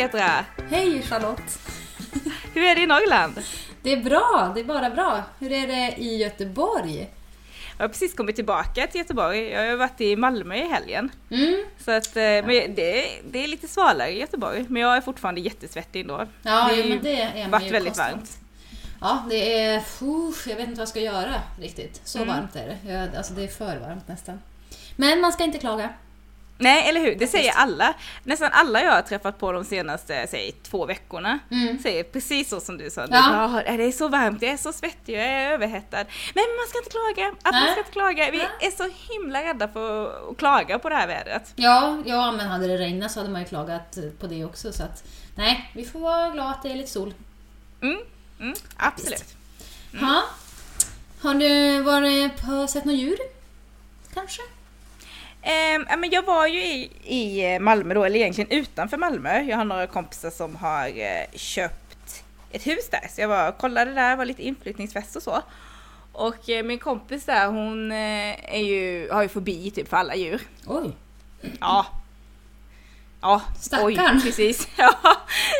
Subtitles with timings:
[0.00, 0.44] Hej Petra!
[0.70, 1.58] Hej Charlotte!
[2.54, 3.42] Hur är det i Norrland?
[3.82, 5.22] Det är bra, det är bara bra.
[5.38, 7.08] Hur är det i Göteborg?
[7.76, 9.48] Jag har precis kommit tillbaka till Göteborg.
[9.48, 11.10] Jag har varit i Malmö i helgen.
[11.30, 11.64] Mm.
[11.78, 15.00] Så att, eh, men det, är, det är lite svalare i Göteborg, men jag är
[15.00, 16.26] fortfarande jättesvettig ändå.
[16.42, 18.38] Ja, det men det är varit väldigt varmt.
[19.00, 19.82] Ja, det är...
[20.00, 22.00] Uff, jag vet inte vad jag ska göra riktigt.
[22.04, 22.28] Så Mm.
[22.34, 22.92] varmt är det.
[22.92, 24.40] Jag, alltså det är för varmt nästan.
[24.96, 25.88] Men man ska inte klaga.
[26.60, 27.14] Nej, eller hur?
[27.14, 27.94] Det säger alla.
[28.24, 31.78] Nästan alla jag har träffat på de senaste, säg två veckorna, Mm.
[31.82, 33.06] säger precis så som du sa.
[33.10, 33.62] Ja.
[33.66, 36.04] Det är så varmt, jag är så svettig, jag är överhettad.
[36.34, 38.30] Men man ska inte klaga, att man ska inte klaga.
[38.30, 38.48] Vi Nej.
[38.60, 41.52] är så himla rädda för att klaga på det här vädret.
[41.56, 44.72] Ja, ja, men hade det regnat så hade man ju klagat på det också.
[44.72, 47.14] Så att, nej, vi får vara glada att det är lite sol.
[47.82, 47.98] Mm,
[48.40, 49.24] mm, absolut.
[50.00, 50.22] Ha?
[51.22, 53.18] Har du varit på, sett några djur?
[54.14, 54.42] Kanske?
[55.42, 59.40] Ja, men jag var ju i, i Malmö då, eller egentligen utanför Malmö.
[59.40, 63.08] Jag har några kompisar som har eh, köpt ett hus där.
[63.14, 65.42] Så jag var och kollade där, var lite inflyttningsfest och så.
[66.12, 70.14] Och eh, min kompis där hon eh, är ju, har ju fobi typ för alla
[70.14, 70.42] djur.
[70.66, 70.90] Oj!
[71.60, 71.86] Ja.
[73.20, 74.16] Ja, Stackarn.
[74.16, 74.68] oj, precis.
[74.76, 74.94] Ja,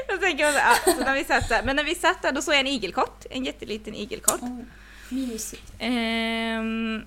[0.09, 2.55] jag tänker, ja, så när vi satt där, men när vi satt där då såg
[2.55, 4.43] jag en igelkott, en jätteliten igelkott.
[4.43, 4.59] Oh,
[5.09, 5.73] mysigt.
[5.79, 7.03] Ehm,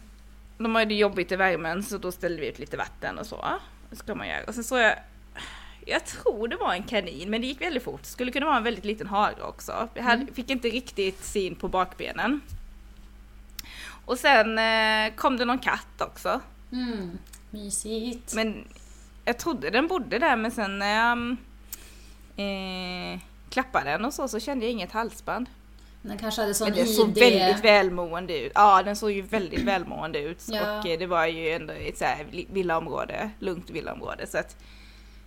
[0.63, 3.45] de hade jobbigt i värmen så då ställde vi ut lite vatten och så.
[3.89, 4.43] Det ska man göra.
[4.47, 4.95] Och sen såg jag,
[5.85, 8.05] jag tror det var en kanin men det gick väldigt fort.
[8.05, 9.89] Skulle kunna vara en väldigt liten hare också.
[9.93, 10.33] Jag hade, Mm.
[10.33, 12.41] fick inte riktigt syn på bakbenen.
[14.05, 16.41] Och sen eh, kom det någon katt också.
[16.71, 17.17] Mm,
[17.49, 18.33] mysigt.
[18.35, 18.67] Men
[19.25, 21.37] jag trodde den bodde där men sen när jag
[22.35, 25.49] eh, klappade den och så så kände jag inget halsband.
[26.05, 27.17] Den kanske hade sån Men den såg ID.
[27.19, 28.51] väldigt välmående ut.
[28.55, 30.43] Ja, den såg ju väldigt välmående ut.
[30.47, 30.79] Ja.
[30.79, 34.27] Och eh, det var ju ändå ett så här villaområde, lugnt villaområde.
[34.27, 34.55] Så att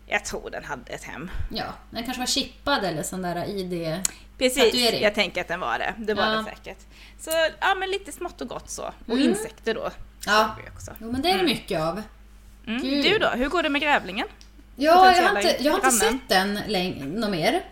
[0.07, 1.31] jag tror den hade ett hem.
[1.51, 3.97] Ja, den kanske var chippad eller sån där ID.
[4.39, 5.95] Precis, jag tänker att den var det.
[5.99, 6.31] Det var Ja.
[6.31, 6.79] den säkert.
[7.21, 8.83] Så ja, men lite smått och gott så.
[9.07, 9.29] Och Mm.
[9.29, 9.91] insekter då.
[10.27, 10.57] Ja.
[10.75, 10.91] också.
[11.01, 12.03] Jo, men det är det mycket av.
[12.67, 12.83] Mm.
[12.83, 14.27] Du då, hur går det med grävlingen?
[14.77, 17.63] Ja, jag har inte, jag har inte sett den läng- något mer.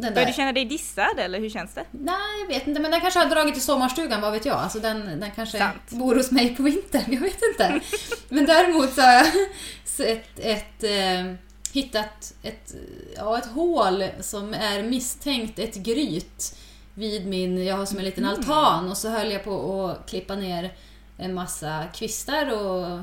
[0.00, 1.84] Den Börjar du känna dig dissad eller hur känns det?
[1.90, 2.80] Nej, jag vet inte.
[2.80, 4.56] Men den kanske har dragit till sommarstugan, vad vet jag?
[4.56, 5.90] Alltså den, den kanske Sant.
[5.90, 7.80] bor hos mig på vintern, jag vet inte.
[8.28, 9.26] men däremot så har jag
[9.84, 11.34] sett ett, eh,
[11.72, 12.74] hittat ett,
[13.16, 16.56] ja, ett hål som är misstänkt ett gryt
[16.94, 18.36] vid min, jag har som en liten Mm.
[18.36, 20.72] altan och så höll jag på att klippa ner
[21.16, 22.98] en massa kvistar och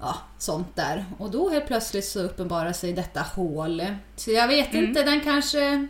[0.00, 1.04] ja, sånt där.
[1.18, 3.82] Och då helt plötsligt så uppenbarar sig detta hål.
[4.16, 4.84] Så jag vet Mm.
[4.84, 5.88] inte, den kanske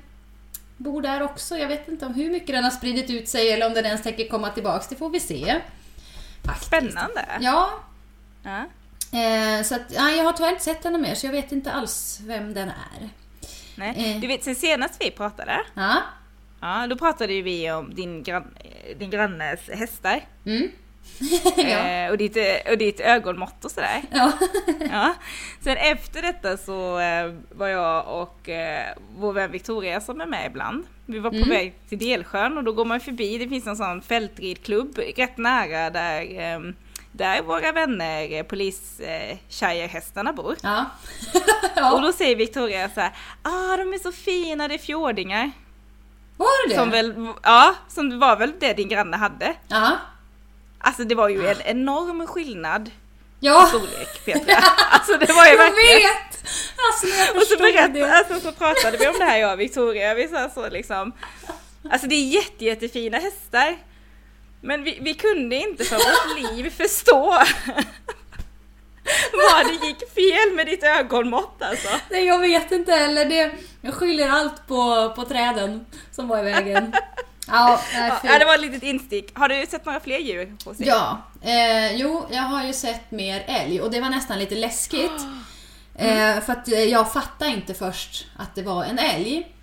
[0.79, 1.57] bor där också.
[1.59, 4.03] Jag vet inte om hur mycket den har spridit ut sig eller om den ens
[4.03, 4.87] tänker komma tillbaks.
[4.89, 5.61] Det får vi se.
[6.45, 6.67] Faktiskt.
[6.67, 7.25] Spännande!
[7.41, 7.71] Ja,
[8.43, 8.59] Ja.
[9.19, 11.73] eh, så att, nej, jag har tyvärr inte sett henne mer så jag vet inte
[11.73, 13.09] alls vem den är.
[13.77, 14.15] Nej.
[14.15, 14.21] Eh.
[14.21, 15.97] Du vet, sen senast vi pratade, Ja,
[16.61, 18.55] ja, då pratade ju vi om din, grann,
[18.99, 20.21] din grannes hästar.
[20.47, 20.69] mm.
[21.57, 21.63] ja.
[21.63, 24.03] Eh, och, ditt, eh, och ditt ögonmått och sådär.
[24.11, 24.33] ja.
[24.91, 25.15] Ja.
[25.65, 30.47] Sen efter detta så eh, var jag och eh, vår vän Victoria som är med
[30.47, 30.85] ibland.
[31.07, 31.49] Vi var på Mm.
[31.49, 35.91] väg till Delsjön och då går man förbi, det finns en sån fältridklubb rätt nära
[35.91, 36.61] där, eh,
[37.13, 40.57] där våra vänner, eh, polistjejerhästarna bor.
[40.63, 40.85] ja.
[41.63, 41.99] Och ja.
[42.03, 43.11] då säger Victoria så här,
[43.43, 45.51] ah de är så fina, det är fjordingar.
[46.37, 46.75] Var det?
[46.75, 49.55] Som väl, ja, som var väl det din granne hade.
[49.69, 49.97] Ja.
[50.81, 52.93] Alltså det var ju en enorm skillnad i
[53.41, 54.57] Ja, storlek Petra.
[54.91, 55.97] Alltså det var ju jag verkligen.
[55.97, 56.45] vet!
[56.93, 58.13] Alltså jag Och så berättade, det.
[58.19, 61.13] alltså så pratade vi om det här jag och Victoria, vi sa så liksom.
[61.91, 63.77] Alltså det är jätte, jättefina hästar.
[64.61, 67.39] Men vi, vi kunde inte för vårt liv förstå
[69.33, 71.89] vad det gick fel med ditt ögonmått alltså.
[72.11, 73.25] Nej, jag vet inte heller.
[73.25, 73.51] Det,
[73.81, 76.93] jag skyller allt på, på träden som var i vägen.
[77.49, 77.81] Ja.
[78.25, 79.39] Ja, det var ett litet instick.
[79.39, 80.81] Har du sett några fler djur hos?
[80.81, 85.13] Ja, eh, jo, jag har ju sett mer älg och det var nästan lite läskigt.
[86.01, 89.55] Eh, för att eh, jag fattade inte först att det var en älg.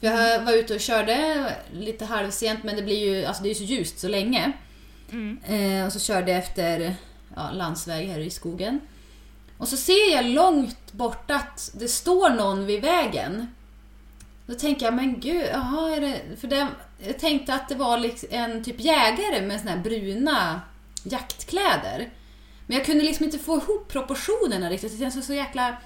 [0.00, 3.62] Jag var ute och körde lite halvsent men det blir ju, alltså det är så
[3.62, 4.52] ljust så länge.
[5.12, 5.38] Mm.
[5.48, 6.94] Eh, och så körde jag efter
[7.36, 8.80] ja, landsväg här i skogen.
[9.58, 13.46] Och så ser jag långt bort att det står någon vid vägen.
[14.50, 16.36] Då tänker jag, men gud, jaha, är det...
[16.40, 16.68] För det,
[17.06, 20.60] jag tänkte att det var liksom en typ jägare med såna här bruna
[21.02, 22.10] jaktkläder.
[22.66, 24.98] Men jag kunde liksom inte få ihop proportionerna riktigt.
[24.98, 25.76] Det såg så jäkla...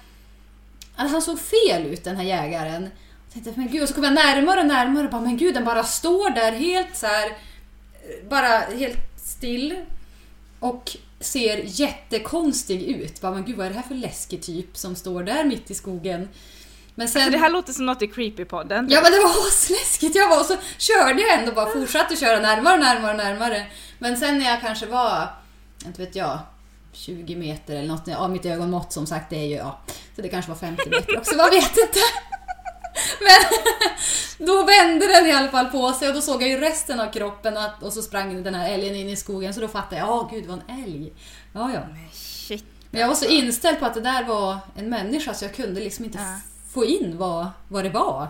[0.95, 2.89] Alltså han såg fel ut den här jägaren.
[3.33, 5.53] Jag tänkte, men gud, och så kom jag närmare och närmare och bara, men gud,
[5.53, 7.37] den bara står där helt så här,
[8.29, 9.75] bara helt still.
[10.59, 13.21] Och ser jättekonstig ut.
[13.21, 15.73] Bara, men gud, vad är det här för läskig typ som står där mitt i
[15.73, 16.29] skogen?
[16.95, 17.21] Men sen...
[17.21, 18.87] Alltså det här låter som något i Creepy-podden.
[18.89, 20.15] Ja men det var asläskigt!
[20.15, 23.65] Jag var och så körde jag ändå bara fortsatte köra närmare, närmare, närmare.
[23.99, 25.27] Men sen när jag kanske var,
[25.85, 26.39] inte vet jag,
[26.93, 28.07] 20 meter eller något.
[28.07, 29.79] Ja, mitt ögonmått som sagt det är ju, ja,
[30.15, 31.99] så det kanske var 50 meter också, man vet inte.
[33.19, 36.99] Men då vände den i alla fall på sig och då såg jag ju resten
[36.99, 39.95] av kroppen och, och så sprang den här älgen in i skogen så då fattade
[39.97, 41.13] jag, ja gud det var en älg.
[41.53, 41.79] Ja, ja.
[42.91, 45.79] Men jag var så inställd på att det där var en människa så jag kunde
[45.79, 46.39] liksom inte Ja.
[46.75, 48.27] Få in vad, vad det var.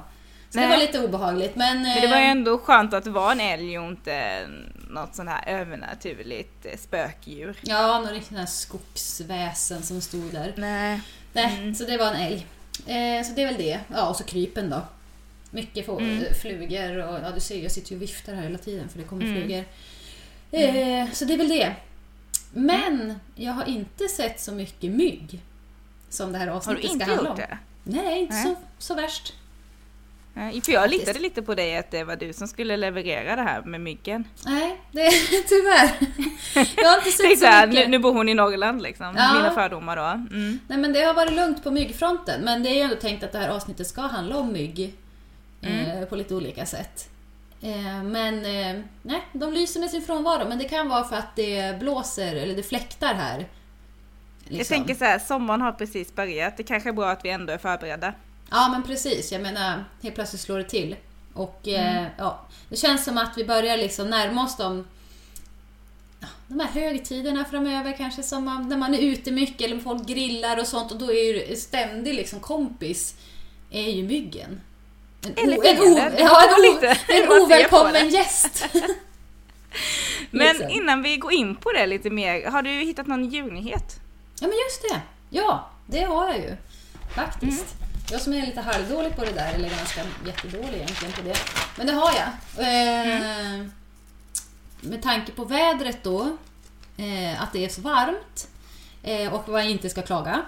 [0.50, 0.68] Så Nej.
[0.70, 1.82] det var lite obehagligt men...
[1.82, 4.48] Men det var ju eh, ändå skönt att det var en älg och inte
[4.90, 7.58] något sånt här övernaturligt eh, spökdjur.
[7.62, 10.54] Ja, någon riktig sån här skogsväsen som stod där.
[10.58, 11.02] Nej.
[11.34, 11.76] Nej, Mm.
[11.76, 12.46] så det var en älg.
[12.88, 13.80] Eh, så det är väl det.
[13.94, 14.82] Ja, och så krypen då.
[15.52, 16.24] Mycket få, Mm.
[16.42, 19.06] flugor och ja, du ser jag sitter ju och viftar här hela tiden för det
[19.06, 19.36] kommer Mm.
[19.42, 19.64] flugor.
[20.52, 21.76] Eh, så det är väl det.
[22.54, 25.42] Men jag har inte sett så mycket mygg
[26.10, 27.38] som det här Har du avsnittet inte ska handla om.
[27.40, 27.58] gjort det?
[27.86, 28.44] Nej, inte Nej.
[28.44, 29.34] Så, så värst.
[30.38, 33.42] Nej, för jag litade lite på dig att det var du som skulle leverera det
[33.42, 34.24] här med myggen.
[34.46, 35.12] Nej, det,
[35.48, 35.92] tyvärr.
[36.76, 37.70] Jag har inte sett så mycket.
[37.70, 39.16] nu, nu bor hon i Norrland liksom.
[39.18, 39.34] Ja.
[39.34, 40.36] Mina fördomar då.
[40.36, 40.60] Mm.
[40.68, 43.32] Nej men det har varit lugnt på myggfronten men det är ju ändå tänkt att
[43.32, 44.96] det här avsnittet ska handla om mygg
[45.62, 47.10] eh, på lite olika sätt.
[47.62, 51.36] Eh, men eh, nej, de lyser med sin frånvaro men det kan vara för att
[51.36, 53.48] det blåser eller det fläktar här.
[54.48, 54.76] Jag Liksom.
[54.76, 56.58] tänker så här, sommaren har precis börjat.
[56.58, 58.14] Det kanske är bra att vi ändå är förberedda.
[58.52, 60.96] Ja men precis, jag menar helt plötsligt slår det till.
[61.34, 64.88] Och eh, ja, det känns som att vi börjar liksom närma oss de,
[66.48, 70.60] de här högtiderna framöver kanske som man, när man är ute mycket eller folk grillar
[70.60, 73.16] och sånt och då är ju ständig liksom kompis
[73.72, 74.62] är ju myggen.
[75.26, 78.66] En, Eller o, en, o, ja, en, o, en ovälkommen gäst.
[80.32, 80.70] Men Liksom.
[80.70, 84.00] innan vi går in på det lite mer, har du hittat någon djurnyhet?
[84.40, 86.56] Ja men just det, ja det har jag ju.
[87.16, 87.76] Faktiskt.
[88.12, 91.36] Jag som är lite halvdålig på det där, eller ganska jättedålig egentligen på det.
[91.78, 92.28] Men det har jag.
[92.68, 93.66] Eh,
[94.82, 96.38] Med tanke på vädret då,
[96.98, 98.48] eh, att det är så varmt
[99.04, 100.42] eh, och man inte ska klaga.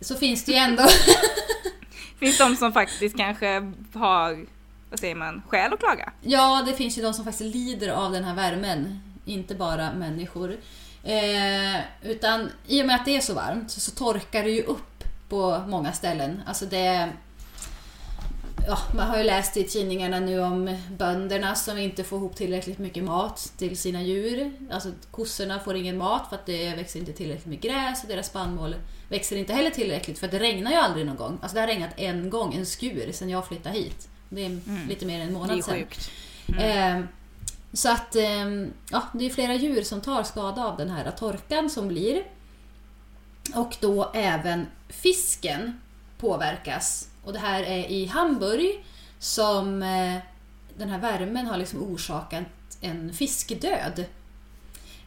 [0.00, 0.86] Så finns det ju ändå...
[2.18, 4.46] Finns de som faktiskt kanske har,
[4.90, 6.12] vad säger man, skäl att klaga?
[6.22, 9.00] ja, det finns ju de som faktiskt lider av den här värmen.
[9.24, 10.56] Inte bara människor.
[11.06, 14.62] Eh, utan i och med att det är så varmt så, så torkar det ju
[14.62, 16.42] upp på många ställen.
[16.46, 17.08] Alltså det...
[18.68, 22.78] Ja, man har ju läst i tidningarna nu om bönderna som inte får ihop tillräckligt
[22.78, 24.52] mycket mat till sina djur.
[24.70, 28.26] Alltså kossorna får ingen mat för att det växer inte tillräckligt med gräs och deras
[28.26, 28.74] spannmål
[29.08, 31.38] växer inte heller tillräckligt för att det regnar ju aldrig någon gång.
[31.42, 34.08] Alltså det har regnat en gång, en skur, sedan jag flyttade hit.
[34.28, 35.74] Det är lite mer än en Det är månad sedan.
[35.74, 36.10] sjukt.
[36.58, 37.00] Eh,
[37.72, 41.70] så att ehm, ja, det är flera djur som tar skada av den här torkan
[41.70, 42.22] som blir.
[43.54, 45.80] Och då även fisken
[46.18, 47.08] påverkas.
[47.24, 48.84] Och det här är i Hamburg
[49.18, 50.16] som eh,
[50.76, 52.44] den här värmen har liksom orsakat
[52.80, 54.04] en fiskdöd.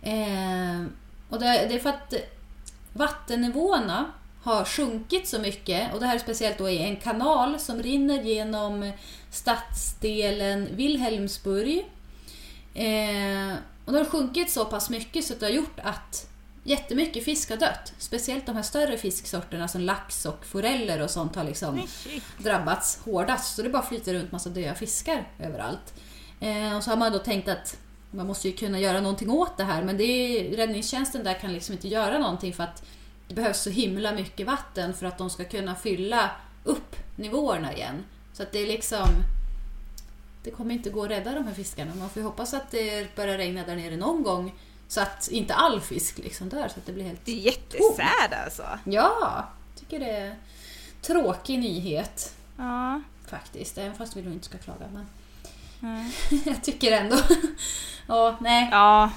[0.02, 0.86] Eh,
[1.30, 2.14] och det, det är för att
[2.94, 4.12] vattennivåerna
[4.42, 8.22] har sjunkit så mycket och det här är speciellt då i en kanal som rinner
[8.22, 8.92] genom
[9.32, 11.86] stadsdelen Wilhelmsburg.
[12.80, 13.56] Eh,
[13.86, 16.30] och det har sjunkit så pass mycket så att det har gjort att
[16.64, 17.94] jättemycket fisk har dött.
[17.98, 21.82] Speciellt de här större fisksorterna som lax och foreller och sånt har liksom
[22.38, 23.56] drabbats hårdast.
[23.56, 25.94] Så det bara flyter runt massa döda fiskar överallt.
[26.40, 27.78] Eh, och så har man då tänkt att
[28.12, 31.54] man måste ju kunna göra någonting åt det här men det är, räddningstjänsten där kan
[31.54, 32.84] liksom inte göra någonting för att
[33.28, 36.32] det behövs så himla mycket vatten för att de ska kunna fylla
[36.64, 38.04] upp nivåerna igen.
[38.34, 39.08] Så att det är liksom...
[40.44, 41.96] Det kommer inte gå att rädda de här fiskarna.
[41.96, 44.54] Man får ju hoppas att det börjar regna där nere någon gång
[44.88, 47.26] så att inte all fisk liksom dör så att det blir helt...
[47.26, 48.64] Det är jättesäd alltså.
[48.84, 49.50] Ja!
[49.76, 50.36] tycker det är
[51.02, 53.02] tråkig nyhet Ja.
[53.28, 53.78] faktiskt.
[53.78, 54.88] Även fast vi då inte ska klaga.
[54.94, 55.06] Men
[55.82, 56.12] Mm.
[56.46, 57.18] jag tycker ändå...
[58.08, 58.68] ja, nej.
[58.72, 59.12] Ja,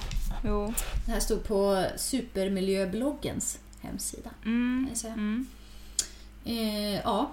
[0.45, 0.75] jo.
[1.07, 4.31] Det här stod på Supermiljöbloggens hemsida.
[4.45, 4.85] Mm.
[4.85, 5.13] Kan jag säga.
[5.13, 5.47] Mm.
[6.45, 7.31] Eh, ja.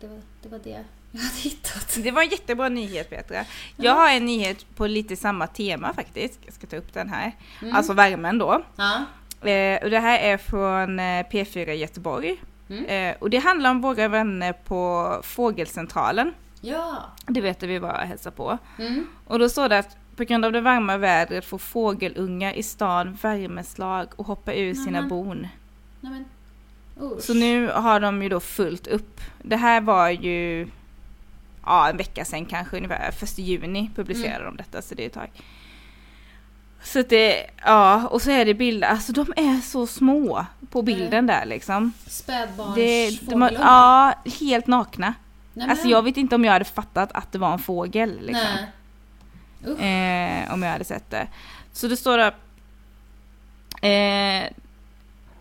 [0.00, 1.98] Det var, det var det jag hade hittat.
[2.02, 3.44] Det var en jättebra nyhet Petra.
[3.76, 6.38] Jag har en nyhet på lite samma tema faktiskt.
[6.44, 7.32] Jag ska ta upp den här.
[7.62, 7.74] Mm.
[7.74, 8.64] Alltså värmen då.
[8.76, 9.04] Ja.
[9.48, 12.42] Eh, och det här är från eh, P4 Göteborg.
[12.68, 12.84] Mm.
[12.84, 16.34] Eh, och det handlar om våra vänner på Fågelcentralen.
[16.60, 16.96] Ja.
[17.26, 18.58] Det vet vi var och hälsar på.
[18.78, 19.06] Mm.
[19.26, 23.18] Och då står det att på grund av det varma vädret får fågelungar i stan
[23.22, 25.08] värmeslag och hoppa ur sina Nämen.
[25.08, 25.48] bon.
[26.00, 26.24] Nej men.
[27.00, 27.22] Usch.
[27.22, 29.20] Så nu har de ju då fullt upp.
[29.42, 30.68] Det här var ju
[31.68, 33.10] ja, en vecka sedan kanske ungefär.
[33.10, 35.30] Första juni publicerade de detta så det är ett tag.
[36.82, 40.82] Så att det, ja, och så är det bilder, alltså de är så små på
[40.82, 41.92] bilden där liksom.
[42.06, 44.14] Spädbarns Det, de har, fågelungar.
[44.24, 45.14] ja, helt nakna.
[45.54, 48.56] Nej, Alltså jag vet inte om jag hade fattat att det var en fågel liksom.
[49.64, 51.28] Eh, om jag hade sett det.
[51.72, 52.34] Så det står där.
[53.82, 54.44] Eh,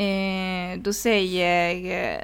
[0.08, 2.22] eh, då säger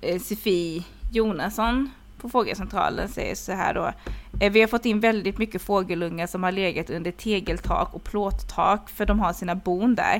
[0.00, 0.82] eh, Sofie
[1.12, 1.90] Jonasson
[2.24, 3.92] på Fågelcentralen säger så här då.
[4.40, 8.90] Eh, vi har fått in väldigt mycket fågelungar som har legat under tegeltak och plåttak
[8.90, 10.16] för de har sina bon där.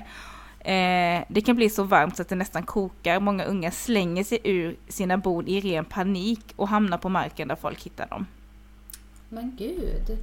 [0.61, 3.21] Eh, det kan bli så varmt så att det nästan kokar.
[3.21, 7.57] Många unga slänger sig ur sina bon i ren panik och hamnar på marken där
[7.57, 8.27] folk hittar dem.
[9.29, 10.19] Men gud.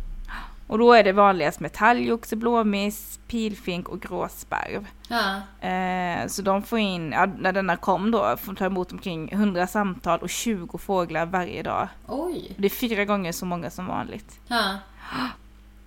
[0.72, 4.88] Och då är det vanligast med talgoxe, blåmes, pilfink och gråsparv.
[5.10, 5.42] Ja.
[5.68, 9.68] Eh, så de får in, ja, när denna kom då, får ta emot omkring 100
[9.68, 11.88] samtal och 20 fåglar varje dag.
[12.08, 12.56] Oj.
[12.58, 14.40] Det är fyra gånger så många som vanligt.
[14.48, 14.78] Ja.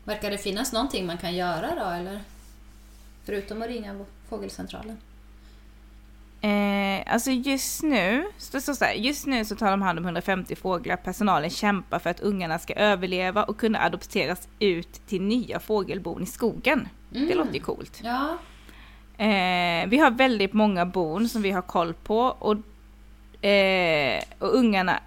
[0.05, 2.21] Verkar det finnas någonting man kan göra då eller?
[3.25, 4.97] Förutom att ringa fågelcentralen.
[6.45, 10.05] Eh, alltså just nu, så, så, så här, just nu så tar de hand om
[10.05, 10.97] 150 fåglar.
[10.97, 16.27] Personalen kämpar för att ungarna ska överleva och kunna adopteras ut till nya fågelbon i
[16.27, 16.89] skogen.
[17.11, 17.39] Det Mm.
[17.39, 18.01] låter ju coolt.
[18.05, 18.39] Ja.
[19.25, 22.57] Eh, vi har väldigt många bon som vi har koll på och,
[23.47, 25.01] eh, och ungarna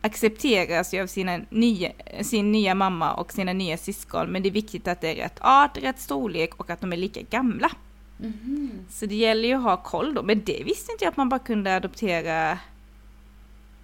[0.00, 1.90] accepteras ju av sina nya,
[2.22, 5.38] sin nya mamma och sina nya syskon men det är viktigt att det är rätt
[5.40, 7.70] art, rätt storlek och att de är lika gamla.
[8.18, 8.84] Mhm.
[8.90, 11.28] Så det gäller ju att ha koll då, men det visste inte jag att man
[11.28, 12.58] bara kunde adoptera.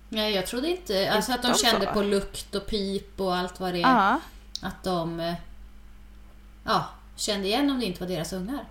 [0.08, 1.12] Nej, jag trodde inte...
[1.12, 3.80] Alltså att de kände på lukt och pip och allt vad det är.
[3.82, 4.20] Ja,
[4.62, 5.20] Att de...
[5.20, 5.34] eh,
[6.64, 8.64] Ja, kände igen om det inte var deras ungar.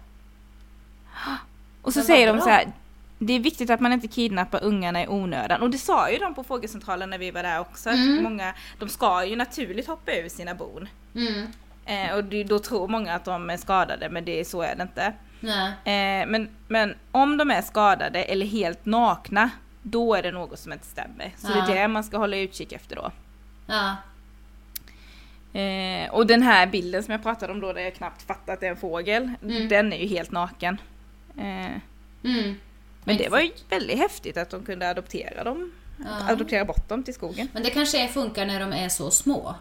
[1.82, 2.42] och så Men säger de bra.
[2.44, 2.72] så här.
[3.20, 5.62] Det är viktigt att man inte kidnappar ungarna i onödan.
[5.62, 7.90] Och det sa ju de på fågelcentralen när vi var där också.
[7.90, 8.24] Att Mm.
[8.24, 10.88] många, de ska ju naturligt hoppa ur sina bon.
[11.16, 11.48] Mm.
[11.86, 15.14] Eh, och då tror många att de är skadade men det, så är det inte.
[15.44, 15.68] Nej.
[16.22, 19.50] Eh, men, men om de är skadade eller helt nakna,
[19.82, 21.34] då är det något som inte stämmer.
[21.38, 21.66] Så Ja.
[21.66, 23.12] det är det man ska hålla utkik efter då.
[23.66, 23.96] Ja.
[25.54, 28.60] Eh, och den här bilden som jag pratade om då, där jag knappt fattat att
[28.60, 29.68] det är en fågel, Mm.
[29.68, 30.78] den är ju helt naken.
[31.38, 31.72] Eh,
[32.24, 32.56] Mm.
[33.04, 36.30] men det var ju väldigt häftigt att de kunde adoptera dem, Ja.
[36.32, 37.48] adoptera bort dem till skogen.
[37.54, 39.56] Men det kanske funkar när de är så små,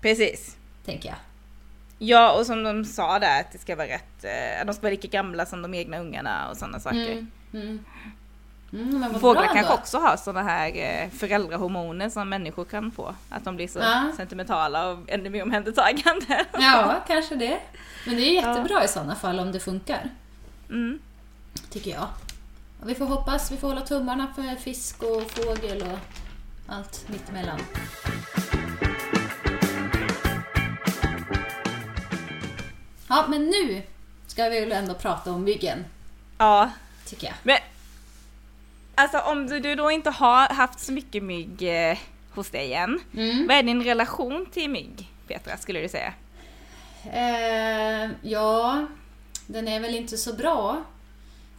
[0.00, 0.56] Precis.
[0.84, 1.18] tänker jag.
[2.02, 4.90] Ja, och som de sa där, att det ska vara rätt, eh, de ska vara
[4.90, 7.12] lika gamla som de egna ungarna och sådana saker.
[7.12, 7.30] Mm.
[7.52, 7.84] Mm.
[8.72, 13.14] Mm, Fåglar kanske också har sådana här eh, föräldrahormoner som människor kan få.
[13.28, 14.12] Att de blir så Ja.
[14.16, 16.44] sentimentala och ännu mer omhändertagande.
[16.52, 17.60] Ja, kanske det.
[18.06, 20.10] Men det är jättebra i sådana fall om det funkar,
[20.68, 20.98] Mm.
[21.70, 22.06] tycker jag.
[22.82, 25.98] Och vi får hoppas, vi får hålla tummarna för fisk och fågel och
[26.74, 27.60] allt mittemellan.
[33.10, 33.82] Ja, men nu
[34.26, 35.84] ska vi väl ändå prata om myggen,
[36.38, 36.70] Ja,
[37.06, 37.34] tycker jag.
[37.42, 37.58] men
[38.94, 41.98] alltså om du, du då inte har haft så mycket mygg eh,
[42.34, 43.00] hos dig än.
[43.16, 43.46] Mm.
[43.46, 46.12] Vad är din relation till mygg, Petra, skulle du säga?
[47.12, 48.86] Eh, ja,
[49.46, 50.82] den är väl inte så bra.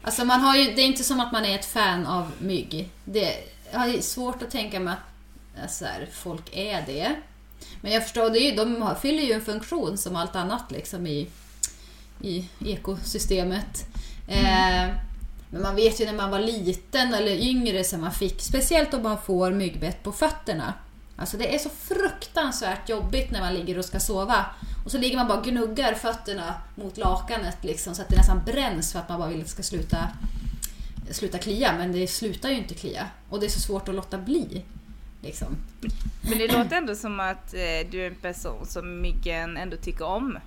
[0.03, 2.89] Alltså man har ju, det är inte som att man är ett fan av mygg.
[3.03, 3.35] Det,
[3.71, 7.15] jag har svårt att tänka mig att alltså, folk är det.
[7.81, 11.27] Men jag förstår, det ju, de fyller ju en funktion som allt annat liksom i,
[12.21, 13.85] i ekosystemet.
[14.27, 14.95] Eh,
[15.49, 19.03] men man vet ju när man var liten eller yngre som man fick, speciellt om
[19.03, 20.73] man får myggbett på fötterna.
[21.15, 24.45] Alltså det är så fruktansvärt jobbigt när man ligger och ska sova.
[24.85, 28.41] Och så ligger man bara och gnuggar fötterna mot lakanet liksom, så att det nästan
[28.45, 30.07] bränns för att man bara vill att det ska sluta,
[31.11, 31.73] sluta klia.
[31.77, 33.07] Men det slutar ju inte klia.
[33.29, 34.63] Och det är så svårt att låta bli.
[35.21, 35.57] Liksom.
[36.21, 40.05] Men det låter ändå som att eh, du är en person som myggen ändå tycker
[40.05, 40.37] om.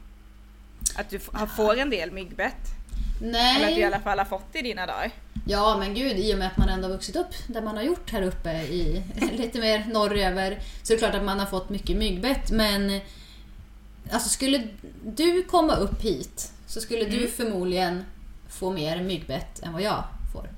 [0.96, 1.18] Att du
[1.56, 2.74] får en del myggbett.
[3.22, 3.56] Nej.
[3.56, 5.10] Eller att du i alla fall har fått det i dina dagar.
[5.46, 7.82] Ja, men gud, i och med att man ändå har vuxit upp där man har
[7.82, 9.02] gjort här uppe i
[9.32, 12.50] lite mer norröver så är det klart att man har fått mycket myggbett.
[12.50, 13.00] Men
[14.10, 14.68] alltså skulle
[15.04, 18.04] du komma upp hit så skulle du förmodligen
[18.48, 20.48] få mer myggbett än vad jag får.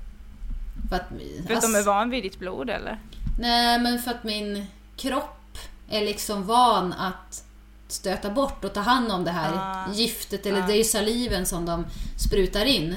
[0.89, 1.07] För att,
[1.47, 2.99] För att de är van vid ditt blod eller?
[3.39, 4.65] Nej, men för att min
[4.97, 5.57] kropp
[5.89, 7.43] är liksom van att
[7.87, 9.93] stöta bort och ta hand om det här Ah.
[9.93, 10.67] giftet, eller Ah.
[10.67, 11.85] det är ju saliven som de
[12.17, 12.95] sprutar in.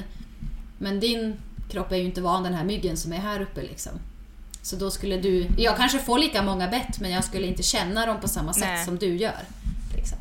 [0.77, 1.35] Men din
[1.71, 3.91] kropp är ju inte van den här myggen som är här uppe liksom.
[4.61, 8.05] Så då skulle du, jag kanske får lika många bett men jag skulle inte känna
[8.05, 8.85] dem på samma sätt Nej.
[8.85, 9.39] som du gör.
[9.95, 10.17] Liksom.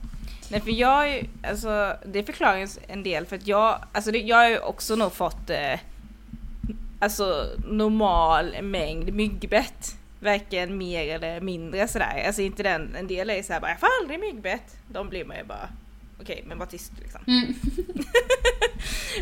[0.48, 4.36] Nej för jag alltså det förklarar ju en del för att jag, alltså det, jag
[4.36, 5.78] har ju också nog fått eh,
[7.00, 9.96] alltså normal mängd myggbett.
[10.20, 12.24] Varken mer eller mindre sådär.
[12.26, 14.76] Alltså inte den, en del är såhär bara jag får aldrig myggbett.
[14.88, 15.68] De blir man ju bara
[16.20, 17.20] okej men var tyst liksom.
[17.26, 17.54] Mm.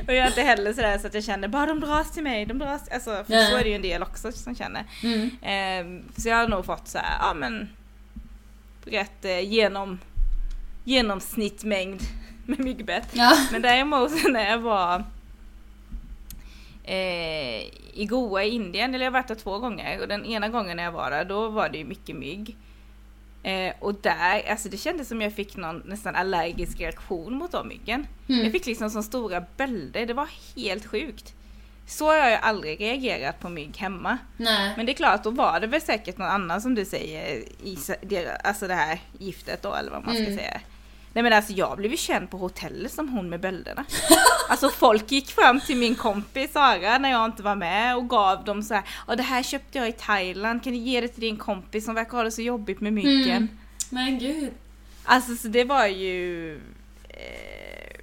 [0.06, 2.46] och jag är inte heller sådär så att jag känner bara de dras till mig,
[2.46, 4.84] de dras, alltså för så är det ju en del också som känner.
[5.02, 5.30] Mm.
[5.42, 7.68] Ehm, så jag har nog fått så här, ja men
[8.84, 9.98] rätt eh, genom,
[10.84, 12.00] genomsnittmängd
[12.46, 13.08] med myggbett.
[13.12, 13.36] Ja.
[13.52, 15.04] Men däremot när jag var
[16.88, 20.48] eh, i Goa i Indien, eller jag har varit där två gånger och den ena
[20.48, 22.56] gången när jag var där då var det ju mycket mygg.
[23.42, 27.68] Eh, och där, alltså det kändes som jag fick någon nästan allergisk reaktion mot de
[27.68, 28.06] myggen.
[28.28, 28.42] Mm.
[28.42, 31.34] Jag fick liksom så stora bölder, det var helt sjukt.
[31.86, 34.18] Så har jag ju aldrig reagerat på mygg hemma.
[34.36, 34.72] Nej.
[34.76, 37.78] Men det är klart, då var det väl säkert någon annan som du säger, i,
[38.44, 40.36] alltså det här giftet då eller vad man ska Mm.
[40.36, 40.60] säga.
[41.12, 43.84] Nej men alltså jag blev ju känd på hotellet som hon med bölderna.
[44.48, 48.44] alltså folk gick fram till min kompis Sara när jag inte var med och gav
[48.44, 51.20] dem så här, ja det här köpte jag i Thailand, kan du ge det till
[51.20, 53.36] din kompis som verkar ha det så jobbigt med myggen?
[53.36, 53.48] Mm.
[53.90, 54.52] Men gud.
[55.04, 56.54] Alltså så det var ju...
[57.08, 58.00] Eh,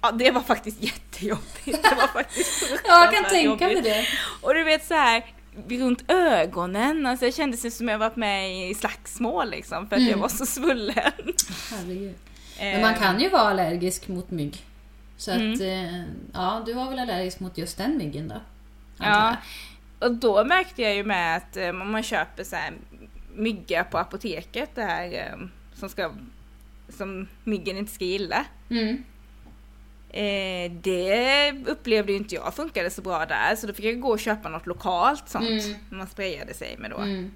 [0.00, 1.82] ja det var faktiskt jättejobbigt.
[1.82, 4.06] Det var faktiskt Ja, jag kan tänka mig det.
[4.40, 5.24] Och du vet så här
[5.68, 10.00] runt ögonen, alltså jag kände sig som jag varit med i slagsmål liksom för att
[10.00, 10.10] Mm.
[10.10, 11.12] jag var så svullen.
[11.70, 12.14] Herregud.
[12.58, 14.64] Men man kan ju vara allergisk mot mygg.
[15.16, 15.52] Så Mm.
[15.52, 16.02] att, eh,
[16.32, 18.40] ja, du var väl allergisk mot just den myggen då?
[18.98, 19.36] Ja,
[19.98, 22.72] och då märkte jag ju med att eh, om man köper så här
[23.34, 26.10] mygga på apoteket, det här eh, som ska
[26.88, 28.44] som myggen inte ska gilla.
[28.70, 29.04] Mm.
[30.12, 34.08] Eh, det upplevde ju inte jag funkade så bra där så då fick jag gå
[34.08, 35.48] och köpa något lokalt sånt.
[35.64, 35.74] Mm.
[35.90, 36.96] Man sprayade sig med då.
[36.96, 37.30] Mm.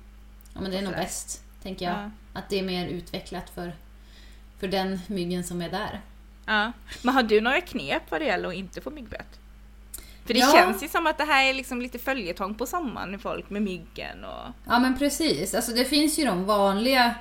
[0.54, 1.94] Ja, men det är nog bäst, tänker jag.
[1.94, 2.10] Ja.
[2.32, 3.72] Att det är mer utvecklat för,
[4.58, 6.00] för den myggen som är där.
[6.46, 6.72] Ja.
[7.02, 9.40] Men har du några knep vad det gäller att inte få myggbett?
[10.26, 10.52] För det Ja.
[10.54, 13.62] känns ju som att det här är liksom lite följetong på sommaren med folk med
[13.62, 14.52] myggen och...
[14.66, 17.14] Ja men precis, alltså det finns ju de vanliga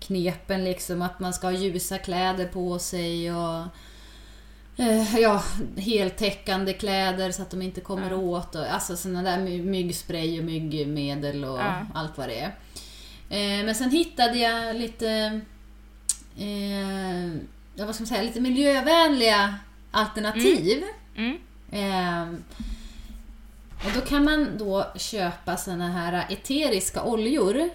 [0.00, 3.64] knepen liksom att man ska ha ljusa kläder på sig och
[4.76, 5.42] eh, ja,
[5.76, 8.16] heltäckande kläder så att de inte kommer Ja.
[8.16, 11.86] åt och alltså sådana där my- myggspray och myggmedel och Ja.
[11.94, 12.54] allt vad det är.
[13.30, 15.40] Eh, men sen hittade jag lite
[16.38, 17.26] eh,
[17.74, 19.54] ja, vad ska man säga, lite miljövänliga
[19.90, 20.82] alternativ.
[21.16, 21.36] Mm.
[21.72, 22.44] Ehm,
[23.84, 27.68] och då kan man då köpa såna här eteriska oljor,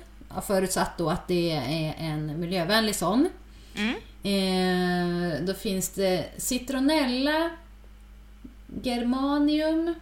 [0.48, 3.30] förutsatt då att det är en miljövänlig sån.
[3.76, 3.96] Mm.
[4.24, 7.50] Ehm, då finns det citronella,
[8.84, 9.96] germanium,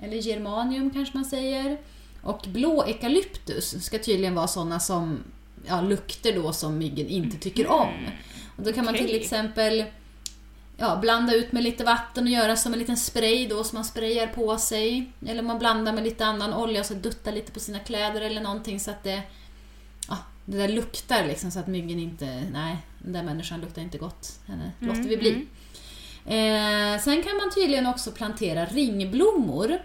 [0.00, 1.78] eller germanium kanske man säger,
[2.22, 5.24] och blå eukalyptus ska tydligen vara såna som
[5.66, 8.08] ja, lukter då som myggen inte tycker om.
[8.56, 9.84] Och då kan man till exempel
[10.76, 13.84] ja, blanda ut med lite vatten och göra som en liten spray då som man
[13.84, 15.12] sprayar på sig.
[15.26, 18.40] Eller man blandar med lite annan olja och så duttar lite på sina kläder eller
[18.40, 19.22] någonting så att det,
[20.44, 24.40] det där luktar liksom så att myggen inte, nej, den där människan luktar inte gott.
[24.46, 25.30] Henne låter vi bli.
[25.30, 25.46] mm.
[26.26, 29.78] Eh, sen kan man tydligen också plantera ringblommor.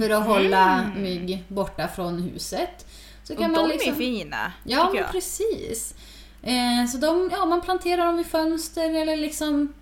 [0.00, 2.86] För att hålla mygg borta från huset.
[3.24, 3.94] Så Och kan de man är liksom...
[3.94, 5.94] fina, Ja, men precis.
[6.42, 9.72] Eh, så de, ja, man planterar dem i fönster eller liksom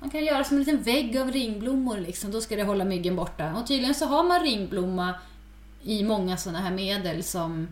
[0.00, 2.30] man kan göra som en liten vägg av ringblommor liksom.
[2.30, 3.54] Då ska det hålla myggen borta.
[3.54, 5.14] Och tydligen så har man ringblomma
[5.82, 7.68] i många sådana här medel som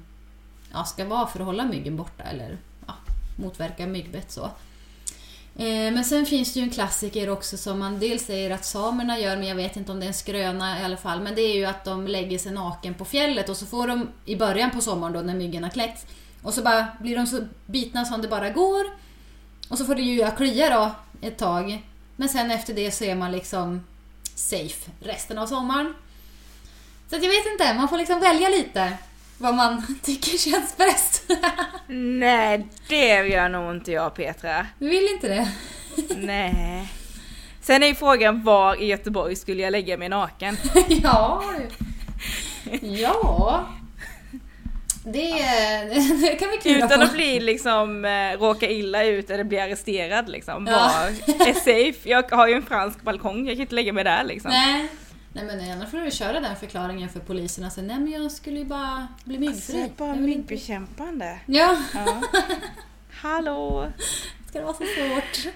[0.73, 2.95] ja, ska vara för att hålla myggen borta eller ja,
[3.37, 4.45] motverka myggbett så.
[5.57, 9.19] Eh, Men sen finns det ju en klassiker också som man dels säger att samerna
[9.19, 11.21] gör, men jag vet inte om det är en skröna i alla fall.
[11.21, 14.09] Men det är ju att de lägger sig naken på fjället och så får de
[14.25, 16.07] i början på sommaren då när myggen har kläckts
[16.43, 18.85] och så bara blir de så bitna som det bara går.
[19.69, 20.91] Och så får det ju klia då
[21.27, 21.87] ett tag.
[22.17, 23.85] Men sen efter det så är man liksom
[24.35, 25.95] safe resten av sommaren.
[27.11, 28.93] Så att jag vet inte, man får liksom välja lite
[29.41, 31.23] vad man tycker känns bäst.
[32.19, 34.67] Nej, det gör nog inte jag Petra.
[34.79, 35.49] Du vill inte det?
[36.17, 36.89] Nej.
[37.63, 40.57] Sen är ju frågan var i Göteborg skulle jag lägga mig naken?
[40.89, 41.45] ja,
[42.83, 43.67] ja.
[45.05, 45.21] Det,
[46.21, 47.05] det kan vi klura Utan på.
[47.05, 50.67] att bli liksom, eh, råka illa ut eller bli arresterad liksom.
[50.67, 51.05] Ja.
[51.39, 52.09] Var är safe?
[52.09, 54.51] Jag har ju en fransk balkong, jag kan inte lägga mig där liksom.
[54.51, 54.89] Nej.
[55.33, 57.65] Nej men annars får du köra den förklaringen för polisen.
[57.65, 59.75] Alltså, nej men jag skulle ju bara bli myggfri.
[59.75, 61.41] det är bara myggbekämpande.
[61.47, 62.23] Ja, Ja.
[63.13, 63.87] Hallå!
[64.49, 65.53] ska det vara så svårt?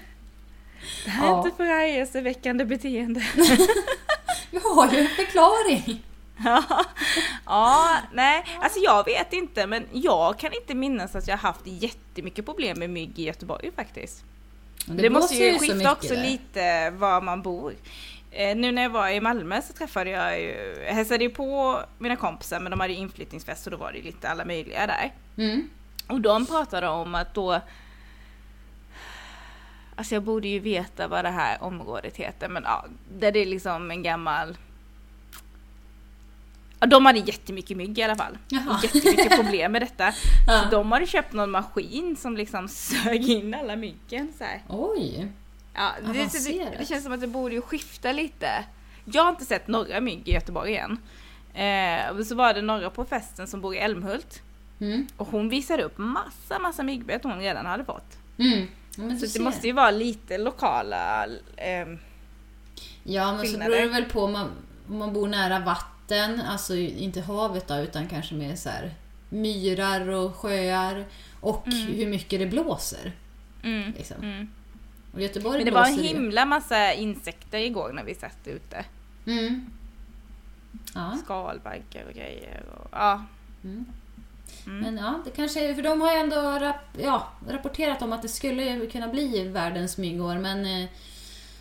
[1.05, 1.37] Det här är Ja.
[1.45, 3.19] inte förargelseväckande beteende.
[4.51, 6.03] Vi har ju en förklaring.
[6.43, 6.63] Ja.
[7.45, 12.45] ja, nej, alltså jag vet inte men jag kan inte minnas att jag haft jättemycket
[12.45, 14.23] problem med mygg i Göteborg faktiskt.
[14.85, 16.23] Det, måste blåser ju skifta också där.
[16.23, 17.73] lite var man bor.
[18.37, 21.79] Eh, nu när jag var i Malmö så träffade jag ju, jag hälsade ju på
[21.97, 25.13] mina kompisar men de hade ju inflyttningsfest och då var det lite alla möjliga där.
[25.37, 25.69] Mm.
[26.07, 27.61] Och de pratade om att då
[29.95, 32.85] Alltså jag borde ju veta vad det här området heter men ja,
[33.19, 34.57] där det är liksom en gammal
[36.79, 38.37] Ja, de hade jättemycket mygg i alla fall.
[38.47, 38.77] Jaha.
[38.77, 40.13] Och jättemycket problem med detta.
[40.47, 40.63] Ja.
[40.63, 44.61] Så de hade köpt någon maskin som liksom sög in alla myggen så här.
[44.67, 45.31] Oj.
[45.75, 48.65] Ja, det, det, det känns som att det borde ju skifta lite.
[49.05, 50.97] Jag har inte sett några mygg i Göteborg än.
[51.53, 54.41] Eh, så var det några på festen som bor i Älmhult.
[54.79, 55.07] Mm.
[55.17, 58.17] Och hon visade upp massa, massa myggbett hon redan hade fått.
[58.37, 58.67] Mm.
[58.97, 61.25] Ja, Så det måste ju vara lite lokala...
[61.57, 61.99] ehm,
[63.03, 63.69] Ja, men så skillnader.
[63.71, 64.51] beror det väl på om man,
[64.89, 68.91] om man bor nära vatten, alltså inte havet då, utan kanske mer så här
[69.29, 71.05] myrar och sjöar
[71.41, 73.11] och hur mycket det blåser.
[73.63, 74.47] mm, Liksom.
[75.15, 78.85] Och Göteborg Men det var en himla massa insekter igår när vi satt ute.
[79.27, 79.65] Mm.
[80.93, 81.17] Ja.
[81.23, 82.63] Skalbaggar och grejer.
[82.73, 83.23] Och, ja.
[83.63, 83.85] Mm.
[84.65, 84.79] Mm.
[84.79, 88.27] Men ja, det kanske för de har ju ändå rap, ja, rapporterat om att det
[88.27, 90.89] skulle kunna bli världens myggår, men eh,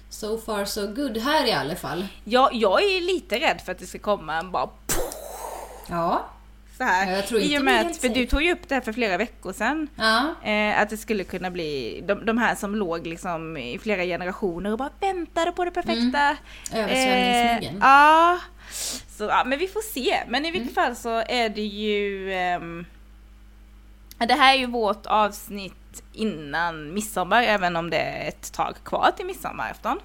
[0.08, 2.06] so far so good här i alla fall.
[2.24, 4.70] Jag, jag är lite rädd för att det ska komma en bara
[5.88, 6.24] Ja.
[6.78, 7.10] Så här.
[7.10, 8.82] Ja, jag tror inte I och med att, för du tog ju upp det här
[8.82, 9.88] för flera veckor sedan.
[9.96, 10.34] Ja.
[10.50, 14.72] Eh, att det skulle kunna bli de, de här som låg liksom i flera generationer
[14.72, 16.36] och bara väntade på det perfekta.
[16.72, 17.74] Översvämningsmyggen.
[17.76, 18.38] Eh, ja.
[19.08, 20.16] Så, ja, men vi får se.
[20.28, 20.84] Men i vilket Mm.
[20.84, 22.32] fall så är det ju...
[22.32, 22.84] ehm,
[24.18, 29.10] det här är ju vårt avsnitt innan midsommar, även om det är ett tag kvar
[29.16, 29.98] till midsommarafton.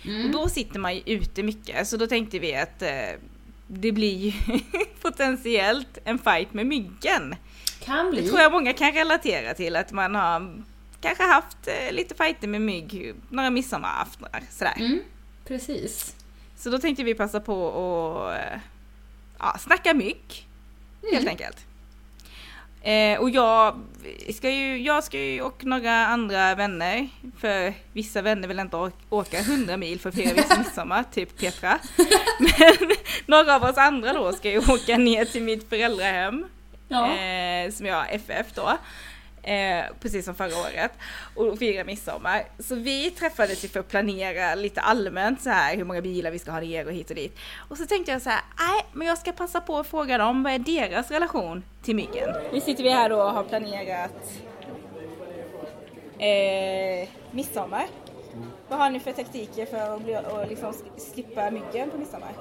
[0.00, 0.32] Och Mm.
[0.32, 2.88] då sitter man ju ute mycket, så då tänkte vi att eh,
[3.68, 4.32] det blir ju
[5.02, 7.36] potentiellt en fight med myggen.
[7.80, 8.28] Kan Det bli.
[8.28, 10.62] tror jag många kan relatera till, att man har
[11.00, 14.74] kanske haft eh, lite fighter med mygg några midsommaraftnar sådär.
[14.78, 15.00] Mm.
[15.46, 16.14] Precis.
[16.56, 17.68] Så då tänkte vi passa på
[18.28, 18.60] att eh,
[19.38, 20.48] ja, snacka mygg,
[21.02, 21.28] helt Mm.
[21.28, 21.66] enkelt.
[22.88, 23.74] Eh, och jag
[24.34, 27.08] ska, ju, jag ska ju och några andra vänner,
[27.40, 31.78] för vissa vänner vill inte åka 100 mil för att fira midsommar, typ Petra.
[32.38, 32.90] Men
[33.26, 36.46] några av oss andra då ska ju åka ner till mitt föräldrahem,
[36.88, 37.06] Ja.
[37.16, 38.78] eh, som jag har FF då.
[39.48, 40.92] Eh, precis som förra året.
[41.34, 42.44] Och fira midsommar.
[42.58, 46.38] Så vi träffades ju för att planera lite allmänt så här hur många bilar vi
[46.38, 47.38] ska ha ner och hit och dit.
[47.68, 50.42] Och så tänkte jag så här, nej men jag ska passa på att fråga dem,
[50.42, 52.34] vad är deras relation till myggen?
[52.52, 54.32] Nu sitter vi här då och har planerat
[56.18, 57.86] eh, midsommar.
[58.68, 62.32] Vad har ni för taktiker för att bli, och liksom slippa myggen på midsommar?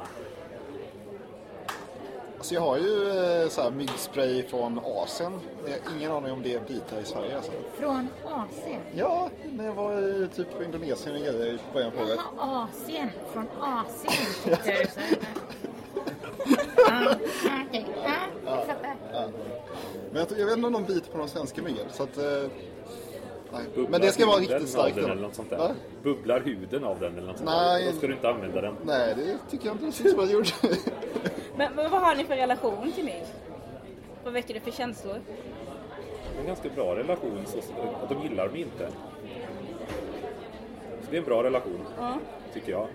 [2.38, 5.39] Alltså jag har ju eh, så här myggspray från Asien.
[5.65, 7.52] Jag har ingen aning om det bit här i Sverige alltså.
[7.80, 8.82] Från Asien?
[8.95, 12.19] Ja, när jag var i typ på Indonesien och grejer i början på året.
[12.38, 13.10] Asien.
[13.34, 15.02] Från Asien tyckte jag du sa.
[16.89, 17.15] Ja,
[17.69, 17.86] okej.
[18.04, 18.12] Ja,
[18.45, 18.95] jag fattar.
[20.12, 21.86] Men jag, tror- jag vet inte om de biter på de svenska myggen.
[21.91, 22.23] Så att, eh,
[23.51, 23.63] nej.
[23.75, 25.57] Bubblar Men det ska vara riktigt starkt eller något sånt där.
[25.57, 25.71] Va?
[26.03, 27.83] Bubblar huden av den eller något sånt Nej.
[27.83, 27.91] där.
[27.91, 28.75] Då ska du inte använda den.
[28.83, 30.49] Nej, det tycker jag inte som att jag gjorde.
[31.57, 33.23] Men, men vad har ni för relation till mygg?
[34.23, 35.21] Vad väcker det för känslor?
[36.39, 37.57] En ganska bra relation, så
[38.03, 38.89] att de gillar mig inte.
[41.01, 42.17] Så det är en bra relation, Ja.
[42.53, 42.88] tycker jag.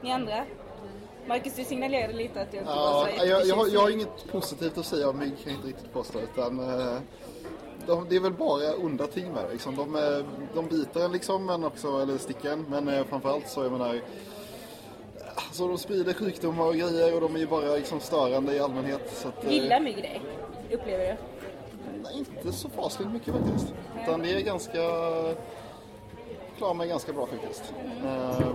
[0.00, 0.44] Ni andra?
[1.26, 4.32] Marcus, du signalerade lite att du inte var Ja, så jag, jag, jag har inget
[4.32, 6.18] positivt att säga om mygg kan jag inte riktigt påstå.
[6.20, 6.98] Utan, eh,
[7.86, 9.52] de, det är väl bara onda ting med det.
[9.52, 9.76] Liksom.
[9.76, 12.66] De, eh, de biter en liksom, men också, eller sticker en.
[12.68, 14.00] Men eh, framförallt så, jag menar,
[15.34, 19.12] alltså, de sprider sjukdomar och grejer och de är ju bara liksom, störande i allmänhet.
[19.14, 20.20] Så att, eh, Gillar mygg dig?
[20.72, 21.16] Upplever du?
[22.02, 23.74] nej, inte så fasligt mycket faktiskt.
[24.02, 24.80] Utan det är ganska,
[26.58, 27.74] klarar mig ganska bra faktiskt.
[28.04, 28.46] Eh,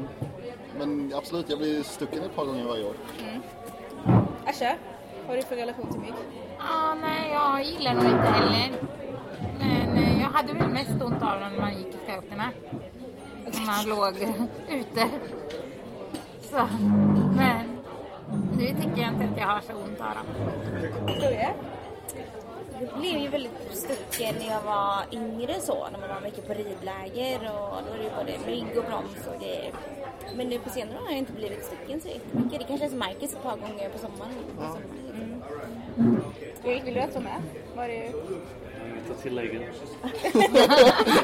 [0.77, 2.93] men absolut, jag blir stucken ett par gånger varje år.
[4.45, 4.75] Asha,
[5.19, 6.13] vad har du för relation till mygg?
[6.59, 8.71] Ja, nej, jag gillar nog inte heller.
[10.31, 12.49] Jag hade väl mest ont av dem när man gick i scouterna.
[13.45, 14.15] När man låg
[14.69, 15.09] ute.
[16.41, 16.67] Så,
[17.35, 17.77] men
[18.57, 20.25] nu tycker jag inte att jag har så ont av dem.
[21.07, 21.49] Victoria?
[22.79, 26.53] Jag blev ju väldigt stucken när jag var yngre så, när man var mycket på
[26.53, 29.73] ridläger och då var det ju både mygg och broms och grejer.
[30.35, 32.59] Men nu på senare år har jag inte blivit stucken så jättemycket.
[32.59, 34.33] Det kanske är som Marcus ett par gånger på sommaren.
[34.57, 35.43] På sommaren.
[36.63, 37.41] Erik, vill du också med?
[37.75, 38.11] Var det...
[38.85, 39.59] Inget att tillägga.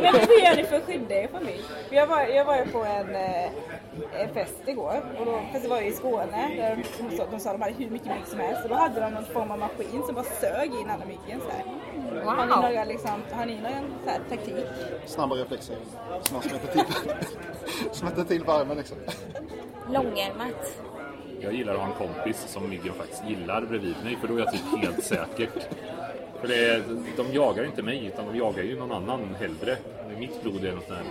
[0.02, 1.62] Men hur gör ni för att skydda er mygg?
[1.90, 5.82] Jag var, jag var ju på en, eh, fest igår, och då, fast det var
[5.82, 8.40] ju i Skåne, där de, sa- de sa att de hade hur mycket mygg som
[8.40, 8.64] helst.
[8.64, 11.52] Och då hade de någon form av maskin som bara sög in alla myggen så
[11.52, 11.64] här.
[12.26, 12.62] Har ni Wow!
[12.62, 14.66] några liksom, har ni någon så här, taktik?
[15.06, 15.76] Snabba reflexer.
[16.22, 16.84] Så man smätter till,
[17.92, 18.98] smätter till värmen liksom.
[19.92, 20.82] Långärmat.
[21.40, 24.40] Jag gillar att ha en kompis som myggen faktiskt gillar bredvid mig, för då är
[24.40, 25.50] jag typ helt säker.
[26.42, 26.84] För det är,
[27.18, 29.78] de jagar inte mig utan de jagar ju någon annan hellre.
[30.20, 31.04] Mitt blod är här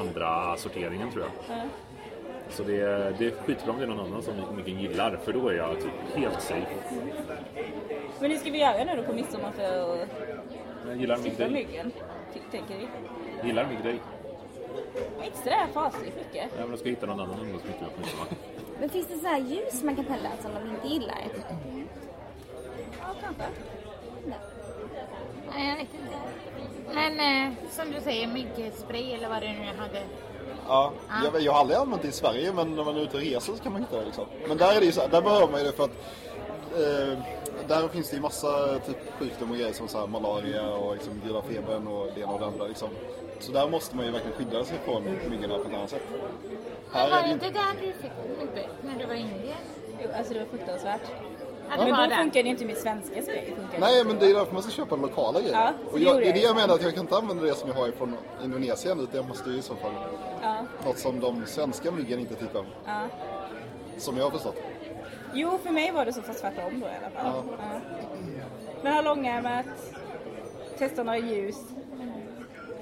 [0.00, 1.58] andra sorteringen tror jag.
[2.50, 5.32] Så det är, det är skitbra om det är någon annan som mycket gillar för
[5.32, 6.66] då är jag typ helt safe.
[8.20, 9.62] Men hur ska vi göra nu då på midsommar för
[10.02, 10.08] att
[10.86, 11.92] Jag gillar mig slippa myggen?
[12.50, 12.88] Tänker vi.
[13.48, 14.00] Gillar mig dig.
[15.24, 16.50] Inte sådär fasligt mycket.
[16.56, 18.26] Ja, men jag ska hitta någon annan umgåsmycke på midsommar.
[18.80, 21.18] Men finns det så här ljus man kan tända som de inte gillar?
[23.00, 23.44] Ja, kanske.
[25.54, 26.16] Nej, jag vet inte.
[26.94, 30.02] Men eh, som du säger, myggspray eller vad det nu hade.
[30.68, 30.92] Ja,
[31.24, 33.52] jag, jag har aldrig använt det i Sverige men när man är ute och reser
[33.52, 34.24] så kan man hitta det liksom.
[34.48, 35.90] Men där är det ju så här, där behöver man ju det för att
[36.74, 37.18] eh,
[37.68, 41.20] där finns det ju massa typ sjukdomar och grejer som så här, malaria och liksom
[41.26, 42.88] gula febern och det ena och det andra liksom.
[43.40, 46.02] Så där måste man ju verkligen skydda sig från myggorna på ett annat sätt.
[46.92, 49.58] Här Var är det inte där du fick myggbett när du var i Indien?
[50.02, 51.00] Jo, alltså det var fruktansvärt.
[51.70, 53.14] Ja, Men då funkar det inte mitt svenska.
[53.22, 55.54] Funkar Nej men det är därför man ska köpa lokala grejer.
[55.54, 56.56] Ja, och det jag, det är det jag.
[56.56, 59.50] menar att jag kan inte använda det som jag har från Indonesien utan jag måste
[59.50, 59.92] ju i så fall
[60.42, 62.66] Ja, något som de svenska myggen inte tycker om.
[62.86, 63.00] ja.
[63.98, 64.56] Som jag har förstått.
[65.34, 67.42] Jo, för mig var det så fast tvärtom då i alla fall.
[67.58, 67.80] Ja.
[68.82, 69.66] Men ha långärmat,
[70.78, 71.56] testa några ljus,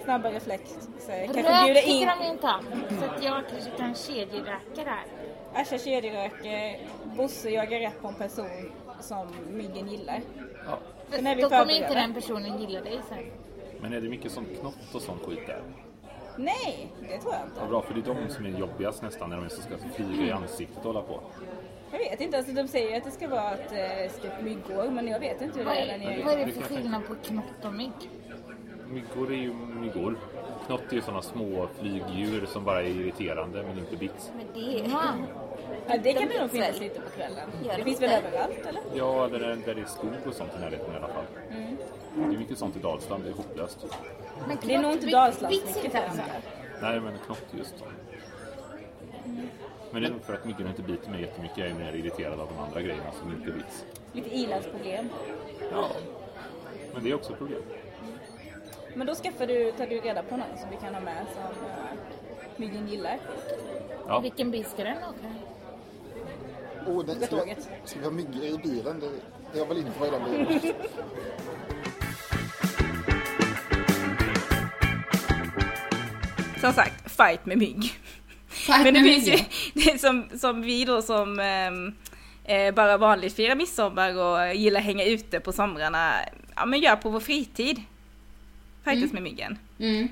[0.05, 0.63] snabba reflex.
[1.07, 2.99] Så jag kanske Rök bjuda tycker in de inte om.
[2.99, 5.05] Så att jag kanske kan kedjeröka där.
[5.57, 6.79] Asha kedjeröker,
[7.17, 10.21] Bosse jagar rätt på en person som myggen gillar.
[10.67, 10.79] Ja.
[11.11, 13.19] Sen är vi Då kommer inte den personen gilla dig sen.
[13.81, 15.63] Men är det mycket sånt knott och sånt skit där?
[16.37, 17.61] Nej, det tror jag inte.
[17.61, 19.77] Vad bra, för det är de som är jobbigast nästan när de är så ska
[19.95, 21.21] flyga i ansiktet och hålla på.
[21.93, 25.21] Jag vet inte, alltså de säger att det ska vara äh, stup myggor men jag
[25.21, 28.11] vet inte hur det är vad är det för skillnad på knott och mygg?
[28.89, 30.19] Myggor är ju myggor.
[30.67, 34.31] Knott är ju sådana små flygdjur som bara är irriterande men inte bits.
[34.37, 34.91] Men det är...
[34.91, 35.03] Ja.
[35.89, 37.49] Ja, det kan De det nog finnas lite på kvällen.
[37.63, 38.83] Det de finns väl överallt eller?
[38.95, 41.25] Ja, där, är- där det är skog och sånt i närheten i alla fall.
[42.17, 43.87] Det är mycket sånt i Dalsland, det är hopplöst.
[44.49, 46.23] Men Det är nog inte knott- Dalslandsmycket vits inte alltså.
[46.83, 47.75] Nej, men knott just.
[49.91, 51.59] Men det är nog för att myggorna inte biter mig jättemycket.
[51.59, 53.85] Jag är mer irriterad av de andra grejerna som inte bits.
[54.13, 55.09] Lite ilandsproblem.
[55.73, 55.89] Ja,
[56.95, 57.63] men det är också ett problem.
[58.97, 61.43] Men då skaffar du, tar du reda på någon som vi kan ha med som
[61.43, 61.77] uh,
[62.57, 63.19] myggen gillar.
[64.09, 65.35] Ja, Vilken bil ska den åka?
[66.87, 67.55] Oh, det, Åka ska,
[67.85, 69.01] ska vi ha myggor i bilen?
[69.01, 69.09] Det,
[69.53, 70.75] det jag vill inte vara i den bilen.
[76.61, 77.93] Som sagt, fight med mygg.
[78.49, 79.47] Fight Men det med finns ju, myggen.
[79.75, 81.95] det är som, som vi då som ehm,
[82.45, 86.13] eh, bara vanligt firar midsommar och gillar hänga ute på somrarna,
[86.57, 87.83] ja men gör på vår fritid.
[88.91, 89.59] Fightas med myggen.
[89.79, 90.09] Mm.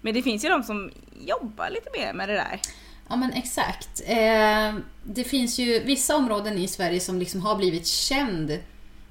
[0.00, 2.60] Men det finns ju de som jobbar lite mer med det där.
[3.08, 4.02] Ja men exakt.
[4.06, 8.58] Eh, det finns ju vissa områden i Sverige som liksom har blivit känd,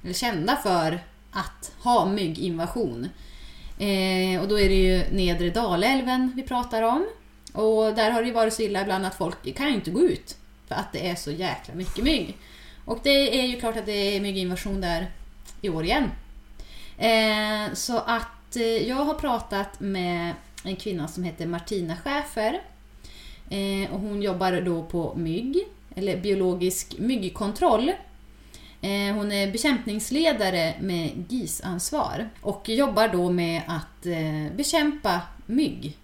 [0.04, 1.00] eller kända för
[1.32, 3.10] att ha mygginvasion.
[3.80, 7.08] Eh, och då är det ju nedre Dalälven vi pratar om.
[7.54, 10.02] Och där har det ju varit så illa ibland att folk kan ju inte gå
[10.02, 10.38] ut
[10.68, 12.38] för att det är så jäkla mycket mygg.
[12.86, 15.12] Och det är ju klart att det är mygginvasion där
[15.62, 16.10] i år igen.
[16.98, 20.34] Eh, så att Eh, jag har pratat med
[20.64, 22.62] en kvinna som heter Martina Schäfer.
[23.50, 25.58] Eh, och hon jobbar då på mygg,
[25.96, 27.90] eller biologisk myggkontroll.
[28.82, 34.04] Eh, hon är bekämpningsledare med GIS-ansvar och jobbar då med att
[34.56, 35.98] bekämpa mygg.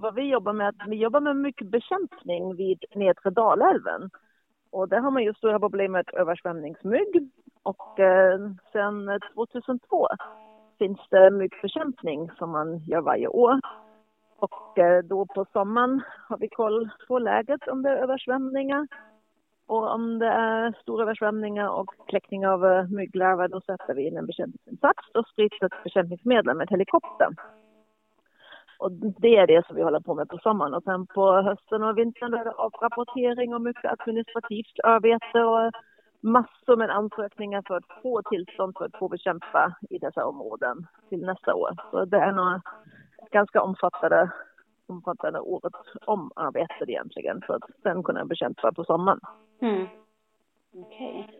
[0.00, 4.10] Vad vi jobbar med, vi jobbar med mycket bekämpning vid nedre Dalälven.
[4.70, 7.30] Och där har man ju stora problem med översvämningsmygg.
[7.62, 8.38] Och eh,
[8.72, 10.08] sedan 2002
[10.78, 13.60] finns det myggbekämpning som man gör varje år.
[14.38, 18.86] Och eh, då på sommaren har vi koll på läget om det är översvämningar.
[19.66, 24.16] Och om det är stora översvämningar och kläckning av eh, mygglarver då sätter vi in
[24.16, 27.28] en bekämpningsinsats och sprids ett bekämpningsmedel med helikopter.
[28.80, 30.74] Och det är det som vi håller på med på sommaren.
[30.74, 35.72] Och sen på hösten och vintern är det avrapportering och mycket administrativt arbete och
[36.20, 41.26] massor med ansökningar för att få tillstånd för att få bekämpa i dessa områden till
[41.26, 41.70] nästa år.
[41.90, 42.60] Så det är nog
[43.30, 44.30] ganska omfattande,
[44.86, 45.74] omfattande året
[46.06, 49.20] om arbetet egentligen för att sen kunna bekämpa på sommaren.
[49.60, 49.86] Mm.
[50.74, 51.30] Okej.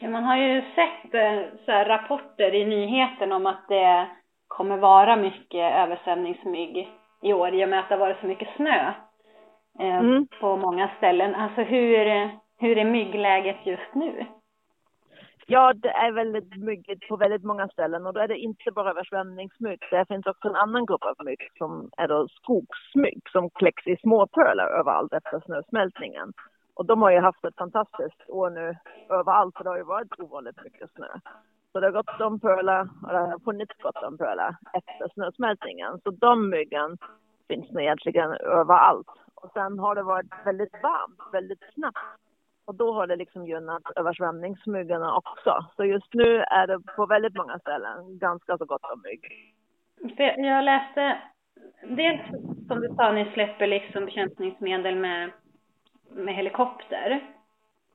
[0.00, 4.08] Ja, man har ju sett eh, så här, rapporter i nyheten om att det
[4.56, 6.88] kommer vara mycket översvämningsmygg
[7.22, 8.92] i år i och med att det har varit så mycket snö
[9.80, 10.26] eh, Mm.
[10.40, 11.34] på många ställen.
[11.34, 14.26] Alltså hur, hur är myggläget just nu?
[15.46, 18.90] Ja, det är väldigt mycket på väldigt många ställen och då är det inte bara
[18.90, 19.80] översvämningsmygg.
[19.90, 23.96] Det finns också en annan grupp av mygg som är då skogsmygg som kläcks i
[23.96, 26.32] småpölar överallt efter snösmältningen.
[26.74, 28.76] Och de har ju haft ett fantastiskt år nu
[29.08, 31.08] överallt för det har ju varit ovanligt mycket snö.
[31.74, 36.00] Så det har gått om pölar och det har funnits gott om pölar efter snösmältningen.
[36.04, 36.98] Så de myggen
[37.48, 39.08] finns nu egentligen överallt.
[39.34, 41.98] Och sen har det varit väldigt varmt, väldigt snabbt.
[42.64, 45.66] Och då har det liksom gynnat översvämningsmyggorna också.
[45.76, 49.24] Så just nu är det på väldigt många ställen ganska så gott om mygg.
[50.36, 51.18] Jag läste,
[51.82, 52.20] dels
[52.68, 55.30] som du sa, ni släpper liksom bekämpningsmedel med,
[56.10, 57.34] med helikopter.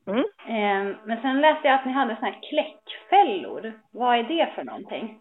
[0.06, 0.24] Mm.
[0.46, 3.72] Eh, men sen läste jag att ni hade såna här kläckfällor.
[3.90, 5.20] Vad är det för någonting?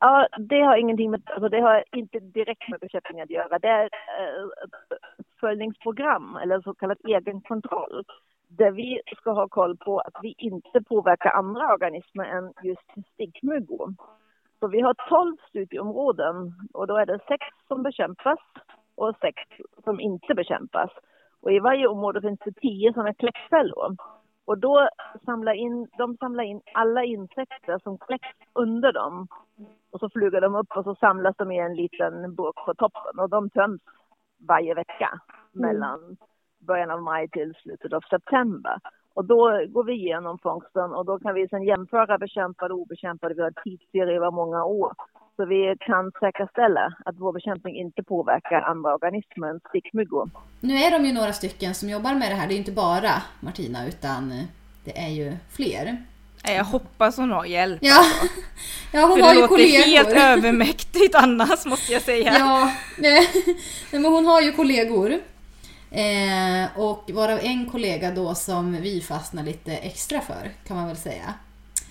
[0.00, 3.58] Ja, det har ingenting med, alltså det har inte direkt med bekämpning att göra.
[3.58, 8.04] Det är eh, ett uppföljningsprogram eller så kallad egenkontroll
[8.48, 13.94] där vi ska ha koll på att vi inte påverkar andra organismer än just stickmyggor.
[14.60, 18.38] Så vi har 12 studieområden och då är det sex som bekämpas
[18.94, 19.42] och sex
[19.84, 20.90] som inte bekämpas.
[21.42, 23.96] Och i varje område finns det tio sådana kläckfällor.
[24.44, 24.88] Och då
[25.24, 29.28] samlar in, de samlar in alla insekter som kläcks under dem.
[29.90, 33.18] Och så flyger de upp och så samlas de i en liten burk på toppen
[33.18, 33.80] och de töms
[34.48, 35.20] varje vecka
[35.52, 36.16] mellan
[36.58, 38.80] början av maj till slutet av september.
[39.14, 43.34] Och då går vi igenom fångsten och då kan vi sedan jämföra bekämpade och obekämpade.
[43.34, 44.92] Vi har tidsserie över många år.
[45.36, 50.30] Så vi kan säkerställa att vår bekämpning inte påverkar andra organismer än stickmyggor.
[50.60, 52.48] Nu är de ju några stycken som jobbar med det här.
[52.48, 54.34] Det är inte bara Martina utan
[54.84, 55.96] det är ju fler.
[56.44, 57.78] Jag hoppas hon har hjälp.
[57.82, 58.04] Ja,
[58.92, 59.84] ja hon För har det ju låter kollegor.
[59.84, 62.34] helt övermäktigt annars måste jag säga.
[62.38, 63.28] Ja, nej,
[63.92, 65.12] men hon har ju kollegor.
[65.90, 70.96] Eh, och varav en kollega då som vi fastnar lite extra för, kan man väl
[70.96, 71.34] säga.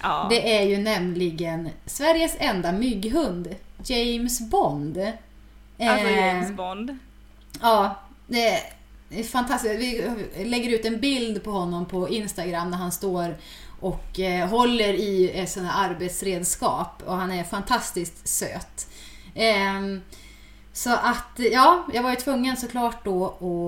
[0.01, 0.27] Ja.
[0.29, 4.97] Det är ju nämligen Sveriges enda mygghund, James Bond.
[4.97, 6.97] Alltså Eh, James Bond.
[7.61, 7.95] Ja,
[8.27, 8.61] det
[9.09, 9.79] är fantastiskt.
[9.79, 13.37] Vi lägger ut en bild på honom på Instagram när han står
[13.79, 18.87] och eh, håller i ett sådant här arbetsredskap och han är fantastiskt söt.
[19.35, 20.01] Ehm,
[20.73, 23.25] så att, ja, jag var ju tvungen såklart då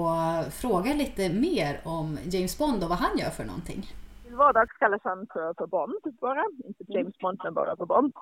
[0.10, 3.94] att fråga lite mer om James Bond och vad han gör för någonting.
[4.34, 8.14] Vardags kallas han för, för Bond bara, inte James Bond men bara för Bond.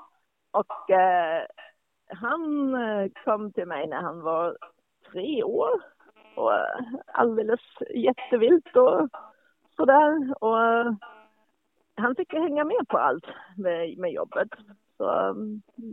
[0.52, 1.46] Och eh,
[2.08, 4.58] han eh, kom till mig när han var
[5.12, 5.70] tre år
[6.36, 9.10] och eh, alldeles jättevilt och
[9.76, 10.34] sådär.
[10.44, 10.94] Och eh,
[11.96, 13.26] han fick hänga med på allt
[13.58, 14.50] med, med jobbet.
[14.98, 15.06] Så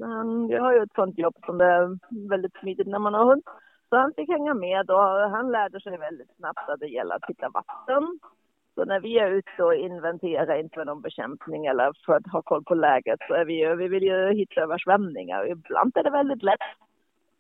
[0.03, 3.25] han jag har ju ett sånt jobb som det är väldigt smidigt när man har
[3.25, 3.43] hund.
[3.89, 7.29] Så han fick hänga med och han lärde sig väldigt snabbt att det gäller att
[7.29, 8.19] hitta vatten.
[8.79, 12.65] Så när vi är ute och inventerar, inför någon bekämpning eller för att ha koll
[12.65, 15.41] på läget, så är vi ju, vi vill ju hitta översvämningar.
[15.41, 16.69] och Ibland är det väldigt lätt.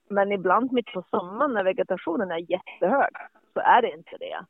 [0.08, 3.14] Men ibland mitt på sommaren när vegetationen är jättehög
[3.54, 4.40] så är det inte det.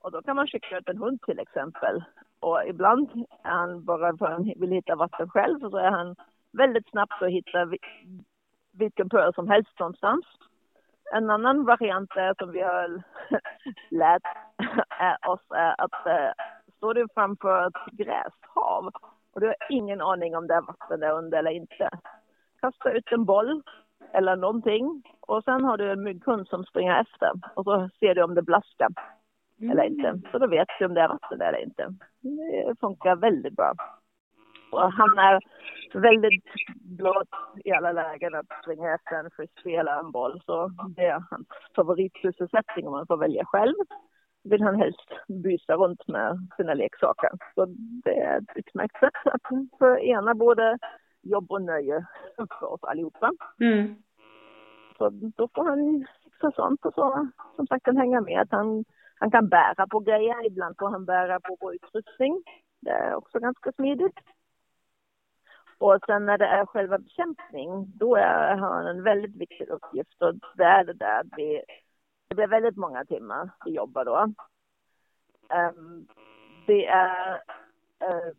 [0.00, 2.04] Och då kan man skicka ut en hund till exempel.
[2.40, 3.10] Och ibland
[3.42, 6.16] är han bara för att han vill hitta vatten själv och så är han
[6.52, 7.70] väldigt snabbt att hitta
[8.72, 10.24] vilken pöl som helst någonstans.
[11.12, 13.02] En annan variant som vi har
[13.90, 14.22] lärt
[14.98, 16.32] är oss är att eh,
[16.76, 18.90] står du framför ett gräshav
[19.32, 21.90] och du har ingen aning om det är vatten där under eller inte.
[22.60, 23.62] Kasta ut en boll
[24.12, 28.22] eller någonting och sen har du en mygghund som springer efter och så ser du
[28.22, 28.88] om det blaskar
[29.62, 30.20] eller inte.
[30.32, 31.94] Så då vet du om det är vatten där eller inte.
[32.20, 33.74] Det funkar väldigt bra.
[34.70, 35.40] Och han är
[35.94, 36.44] väldigt
[36.82, 37.28] glad
[37.64, 40.42] i alla lägen att springa efter en frisbee eller en boll.
[40.46, 43.74] Så det är hans favoritsysselsättning om man får välja själv.
[44.44, 47.30] Vill han helst byta runt med sina leksaker.
[47.54, 47.66] Så
[48.04, 49.42] det är ett utmärkt sätt att
[49.78, 50.78] förena både
[51.22, 53.32] jobb och nöje för oss allihopa.
[53.60, 53.94] Mm.
[54.98, 58.40] Så då får han fixa sånt och så som sagt kan hänga med.
[58.40, 58.84] Att han,
[59.18, 62.42] han kan bära på grejer, ibland får han bära på vår utrustning.
[62.80, 64.18] Det är också ganska smidigt.
[65.78, 70.22] Och sen när det är själva bekämpning, då är, har han en väldigt viktig uppgift
[70.22, 71.62] och det är det där att vi,
[72.28, 74.32] det blir väldigt många timmar vi jobbar då.
[75.54, 76.06] Um,
[76.66, 77.34] det är,
[78.04, 78.32] uh,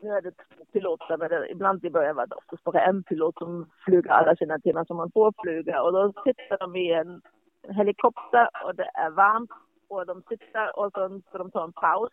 [0.00, 3.02] nu är det två piloter, men det, ibland i början var det oftast bara en
[3.02, 6.92] pilot som flyger alla sina timmar som man får flyga och då sitter de i
[6.92, 7.22] en
[7.68, 9.50] helikopter och det är varmt
[9.88, 12.12] och de sitter och så ska de ta en paus.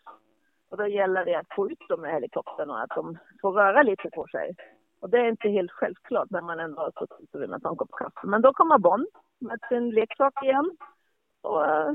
[0.70, 3.82] Och då gäller det att få ut dem med helikoptern och att de får röra
[3.82, 4.54] lite på sig.
[5.00, 7.76] Och det är inte helt självklart när man ändå har suttit och vill ta en
[7.76, 8.26] kopp kaffe.
[8.26, 9.06] Men då kommer Bond
[9.38, 10.76] med sin leksak igen.
[11.42, 11.94] Och eh,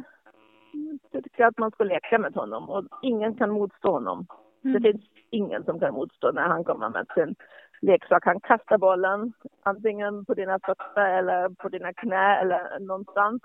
[1.12, 4.28] tycker att man ska leka med honom och ingen kan motstå honom.
[4.62, 7.36] Det finns ingen som kan motstå när han kommer med sin
[7.82, 8.26] leksak.
[8.26, 13.42] Han kastar bollen antingen på dina fötter eller på dina knä eller någonstans.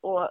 [0.00, 0.28] Och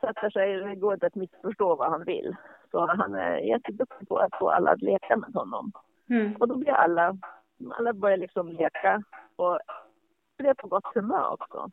[0.00, 2.36] sätter sig, det går inte att missförstå vad han vill.
[2.72, 5.72] Så han är jätteduktig på att få alla att leka med honom.
[6.10, 6.36] Mm.
[6.36, 7.16] Och då blir alla,
[7.70, 9.02] alla börjar liksom leka
[9.36, 9.58] och
[10.38, 11.68] blir på gott humör också.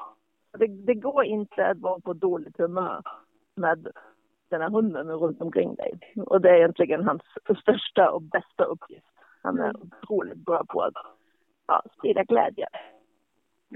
[0.58, 3.02] Det, det går inte att vara på dåligt humör
[3.56, 3.88] med
[4.50, 5.94] den här hunden runt omkring dig.
[6.26, 7.22] Och det är egentligen hans
[7.62, 9.06] största och bästa uppgift.
[9.44, 10.94] Han är otroligt bra på att
[11.68, 12.68] ja, sprida glädje.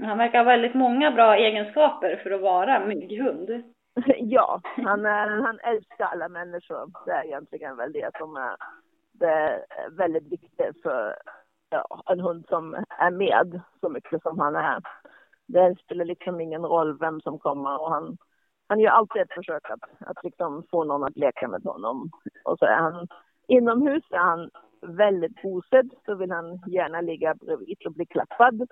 [0.02, 3.73] Han verkar ha väldigt många bra egenskaper för att vara mygghund.
[4.18, 5.04] ja, han,
[5.44, 6.90] han älskar alla människor.
[7.06, 8.56] Det är egentligen väl det som är,
[9.12, 11.16] det är väldigt viktigt för
[11.70, 14.80] ja, en hund som är med så mycket som han är.
[15.46, 18.16] Det spelar liksom ingen roll vem som kommer och han,
[18.68, 22.10] han gör alltid ett försök att, att liksom få någon att leka med honom.
[22.44, 23.08] Och så är han
[23.48, 25.90] inomhus är han väldigt bosedd.
[26.04, 28.68] så vill han gärna ligga bredvid och bli klappad.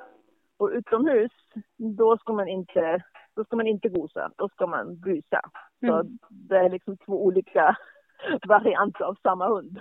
[0.56, 1.32] Och utomhus,
[1.76, 3.04] då ska man inte,
[3.36, 5.40] då ska man inte gosa, då ska man busa.
[5.80, 6.18] Så Mm.
[6.30, 7.76] det är liksom två olika
[8.48, 9.80] varianter av samma hund.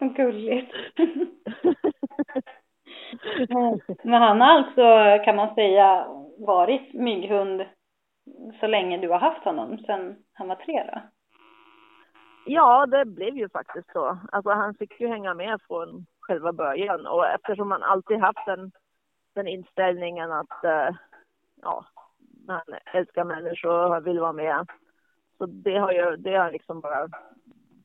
[0.00, 0.72] Vad gulligt.
[4.02, 6.06] Men han har alltså, kan man säga,
[6.38, 7.64] varit mygghund
[8.60, 11.00] så länge du har haft honom, sen han var tre då?
[12.46, 14.18] Ja, det blev ju faktiskt så.
[14.32, 18.72] Alltså han fick ju hänga med från själva början och eftersom han alltid haft den,
[19.34, 20.88] den inställningen att eh,
[21.62, 21.84] ja,
[22.48, 24.66] han älskar människor och vill vara med.
[25.38, 27.08] Så det har ju, det har liksom bara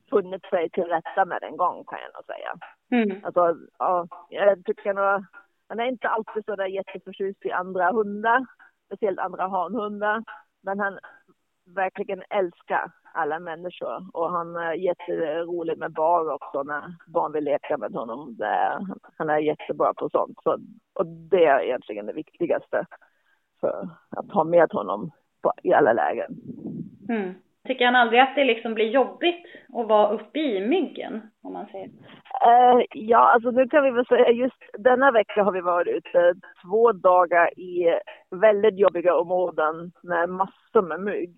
[0.10, 2.54] funnit sig till rätta med en gång kan jag nog säga.
[2.92, 3.26] Mm.
[3.26, 5.26] Alltså, ja, jag tycker nog,
[5.68, 8.46] han är inte alltid så där jätteförtjust i andra hundar,
[8.86, 10.24] speciellt andra hanhundar,
[10.62, 11.00] men han
[11.66, 17.78] verkligen älskar alla människor och han är jätterolig med barn också när barn vill leka
[17.78, 18.38] med honom.
[18.42, 18.80] Är,
[19.18, 20.38] han är jättebra på sånt.
[20.44, 20.58] Så,
[20.94, 22.86] och det är egentligen det viktigaste
[23.64, 25.12] för att ha med honom
[25.42, 26.32] på, i alla lägen.
[27.10, 27.34] Mm.
[27.68, 31.66] Tycker han aldrig att det liksom blir jobbigt att vara uppe i myggen, om man
[31.66, 31.90] säger?
[32.48, 36.34] Eh, ja, alltså nu kan vi väl säga just denna vecka har vi varit ute
[36.64, 38.00] två dagar i
[38.32, 41.36] väldigt jobbiga områden med massor med mygg.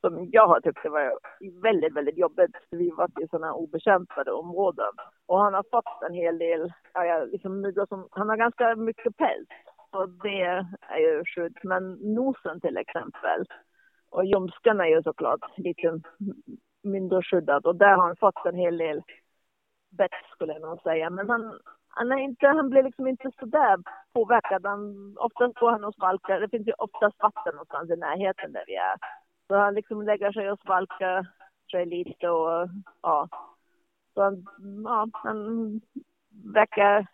[0.00, 1.18] Som jag har tyckt det var
[1.62, 2.56] väldigt, väldigt jobbigt.
[2.70, 4.92] Vi har varit i sådana obekämpade områden.
[5.26, 9.48] Och han har fått en hel del, ja, liksom som, han har ganska mycket päls.
[9.90, 10.42] Så det
[10.80, 11.64] är ju sjukt.
[11.64, 13.44] Men nosen till exempel
[14.10, 16.00] och ljumsken är ju såklart lite
[16.82, 19.02] mindre skyddad och där har han fått en hel del
[19.90, 21.10] bett skulle jag nog säga.
[21.10, 21.58] Men han,
[21.88, 23.78] han, är inte, han blir liksom inte sådär
[24.12, 24.66] påverkad.
[24.66, 26.40] Han, oftast går han och svalkar.
[26.40, 28.96] Det finns ju oftast vatten någonstans i närheten där vi är.
[29.46, 31.26] Så han liksom lägger sig och svalkar
[31.70, 32.68] sig lite och
[33.02, 33.28] ja.
[34.14, 34.46] Så han,
[34.84, 35.80] ja, han
[36.54, 37.06] verkar...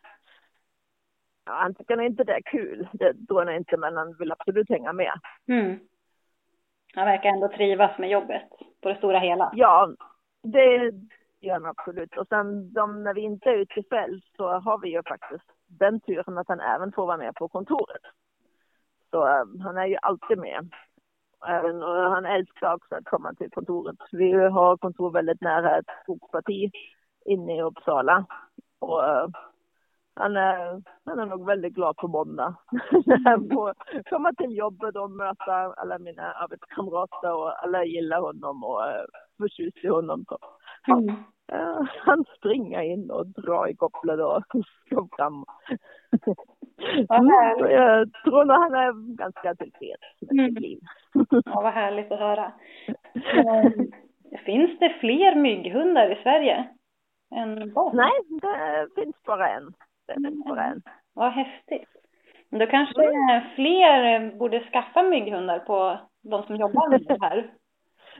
[1.44, 2.88] Han tycker inte det är kul.
[2.92, 5.12] Det tror jag inte, men han vill absolut hänga med.
[5.48, 5.78] Mm.
[6.94, 8.48] Han verkar ändå trivas med jobbet,
[8.82, 9.50] på det stora hela.
[9.54, 9.94] Ja,
[10.42, 10.92] det
[11.40, 12.16] gör han absolut.
[12.16, 15.50] Och sen de, när vi inte är ute i fält så har vi ju faktiskt
[15.66, 18.02] den turen att han även får vara med på kontoret.
[19.10, 20.68] Så eh, han är ju alltid med.
[21.46, 23.96] Även, och han älskar också att komma till kontoret.
[24.12, 26.70] Vi har kontor väldigt nära ett skogsparti
[27.24, 28.26] inne i Uppsala.
[28.78, 29.28] Och eh,
[30.16, 32.54] han är, han är nog väldigt glad på måndag.
[33.24, 33.48] Han
[34.10, 39.06] komma till jobbet och möta alla mina arbetskamrater och alla gillar honom och är
[39.38, 40.24] förtjust i honom.
[40.28, 40.38] Så,
[40.86, 41.14] ja, Mm.
[41.52, 44.42] eh, han springer in och drar i kopplet och
[44.86, 45.44] ska fram.
[47.08, 47.66] Vad Mm, härligt.
[47.66, 50.50] så jag tror nog han är ganska tillfreds med Mm.
[50.50, 50.78] sitt liv.
[51.44, 52.52] Ja, vad härligt att höra.
[53.34, 53.72] Men,
[54.44, 56.68] finns det fler mygghundar i Sverige?
[57.94, 58.10] Nej,
[58.42, 59.74] det finns bara en.
[60.06, 60.82] Finns bara en.
[61.14, 61.88] Vad häftigt.
[62.48, 63.02] Men då kanske
[63.54, 67.50] fler borde skaffa mygghundar på de som jobbar med det här.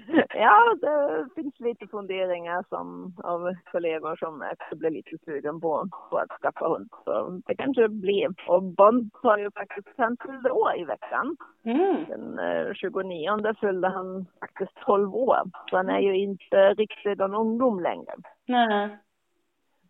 [0.34, 6.18] Ja, det finns lite funderingar som, av kollegor som också blir lite sugen på, på
[6.18, 6.88] att skaffa hund.
[7.04, 8.28] Så det kanske blir.
[8.46, 11.36] Och Bond har ju faktiskt, han fyllde år i veckan.
[11.64, 12.04] Mm.
[12.08, 15.38] Den eh, 29 fyllde han faktiskt 12 år.
[15.70, 18.14] Så han är ju inte riktigt en ungdom längre.
[18.46, 18.98] Nej.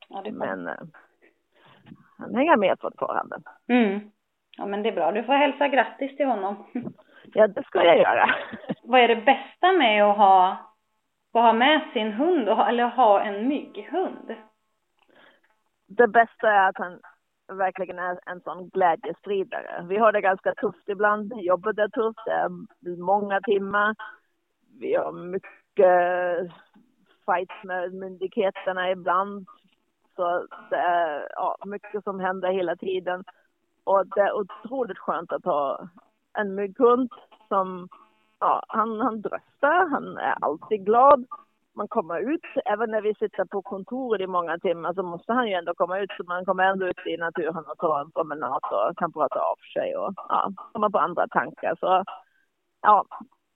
[0.08, 0.22] Ja.
[0.32, 0.74] Men eh,
[2.24, 3.36] han hänger med fortfarande.
[3.68, 4.00] Mm.
[4.56, 5.12] Ja, men det är bra.
[5.12, 6.66] Du får hälsa grattis till honom.
[7.34, 8.34] Ja, det ska jag göra.
[8.82, 10.50] Vad är det bästa med att ha,
[11.32, 14.34] att ha med sin hund, och eller ha en mygghund?
[15.96, 17.00] det bästa är att han
[17.48, 19.86] verkligen är en sån glädjespridare.
[19.88, 21.32] Vi har det ganska tufft ibland.
[21.36, 23.94] Jobbet är tufft, det är många timmar.
[24.80, 26.52] Vi har mycket
[27.26, 29.46] fights med myndigheterna ibland.
[30.16, 33.24] Så det är ja, mycket som händer hela tiden.
[33.84, 35.88] Och det är otroligt skönt att ha
[36.38, 37.12] en mygghund
[37.48, 37.88] som,
[38.40, 41.26] ja, han, han dröstar, han är alltid glad.
[41.76, 45.48] Man kommer ut, även när vi sitter på kontoret i många timmar så måste han
[45.48, 46.10] ju ändå komma ut.
[46.16, 49.56] Så man kommer ändå ut i naturen och tar en promenad och kan prata av
[49.74, 51.76] sig och ja, komma på andra tankar.
[51.80, 52.04] Så
[52.82, 53.04] ja,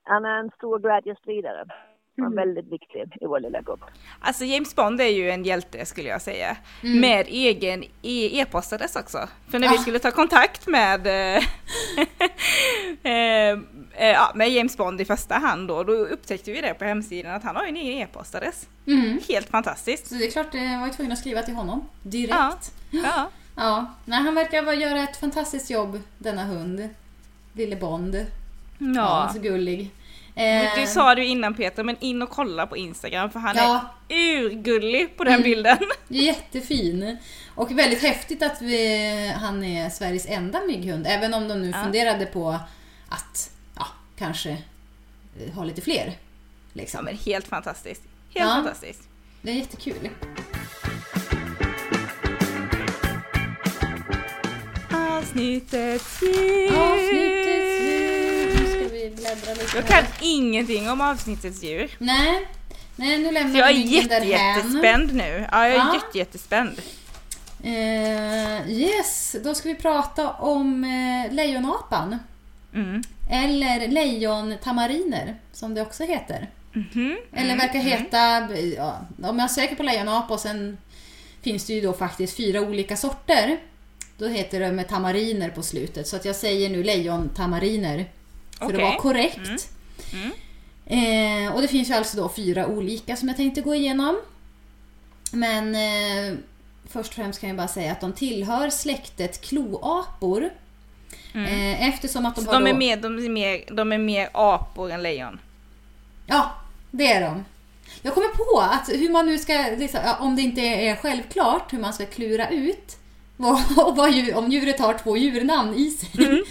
[0.04, 1.64] han är en stor glädjespridare.
[2.18, 3.80] Han är väldigt viktig i vår lilla grupp.
[4.20, 6.56] Alltså James Bond är ju en hjälte skulle jag säga.
[6.82, 9.28] Med egen e- e-postadress också.
[9.50, 9.80] För när vi Ah.
[9.80, 11.42] skulle ta kontakt med, eh,
[13.02, 13.58] eh, eh,
[13.96, 17.42] ja, med James Bond i första hand då, då upptäckte vi det på hemsidan att
[17.44, 18.66] han har ju en egen e-postadress.
[18.86, 19.20] Mm.
[19.28, 20.06] Helt fantastiskt.
[20.06, 22.32] Så det är klart, jag var tvungen att skriva till honom direkt.
[22.38, 22.58] Ja.
[22.90, 23.30] Ja.
[23.60, 26.88] Ja, nej, han verkar vara- göra ett fantastiskt jobb, denna hund.
[27.52, 28.14] Lille Bond.
[28.78, 29.30] Ja, ja.
[29.34, 29.90] så gullig.
[30.38, 33.56] Eh, Du sa det ju innan Peter, men in och kolla på Instagram för han
[33.56, 33.80] Ja.
[34.08, 35.78] är urgullig på den bilden.
[36.08, 37.16] Jättefin.
[37.54, 41.06] Och väldigt häftigt att vi, han är Sveriges enda mygghund.
[41.06, 41.82] Även om de nu Ja.
[41.82, 42.58] funderade på
[43.08, 43.86] att ja,
[44.18, 46.06] kanske eh, ha lite fler.
[46.06, 46.12] Ja
[46.72, 47.04] Liksom.
[47.04, 48.02] men helt fantastiskt.
[48.34, 48.54] Helt Ja.
[48.54, 49.02] fantastiskt.
[49.42, 50.08] Det är jättekul.
[54.92, 56.76] Avsnittets djur.
[56.76, 57.47] Avsnittets
[59.74, 61.90] Jag kan ingenting om avsnittets djur.
[61.98, 62.46] Nej,
[62.96, 65.46] nej nu lämnar Så jag är jätte, jättespänd nu.
[65.52, 65.94] Ja, jag är Ja.
[65.94, 66.80] jätte, jättespänd.
[67.64, 72.18] Eh, yes, då ska vi prata om eh, lejonapan.
[72.74, 73.02] Mm.
[73.30, 76.46] Eller lejontamariner, som det också heter.
[76.72, 77.16] Mhm.
[77.32, 80.78] Eller verkar heta, ja, om jag söker på lejonapa och sen
[81.42, 83.58] finns det ju då faktiskt fyra olika sorter.
[84.18, 86.06] Då heter det med tamariner på slutet.
[86.08, 88.06] Så att jag säger nu lejontamariner.
[88.58, 88.76] För Okej.
[88.76, 89.70] att vara korrekt.
[90.86, 94.20] Eh, och det finns ju alltså då fyra olika som jag tänkte gå igenom.
[95.32, 96.38] Men eh,
[96.88, 100.50] först och främst kan jag bara säga att de tillhör släktet kloapor.
[101.34, 102.78] Eh, eftersom att de Så har de är, då...
[102.78, 105.40] mer, de, är mer, de är mer apor än lejon.
[106.26, 106.50] Ja,
[106.90, 107.44] det är de.
[108.02, 111.78] Jag kommer på att hur man nu ska, liksom, om det inte är självklart hur
[111.78, 112.96] man ska klura ut
[113.40, 116.44] vad, vad djur, om djuret har två djurnamn i sig.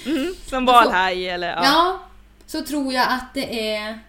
[0.49, 1.63] Som valhaj eller ja.
[1.63, 1.99] Ja,
[2.47, 3.99] så tror jag att det är...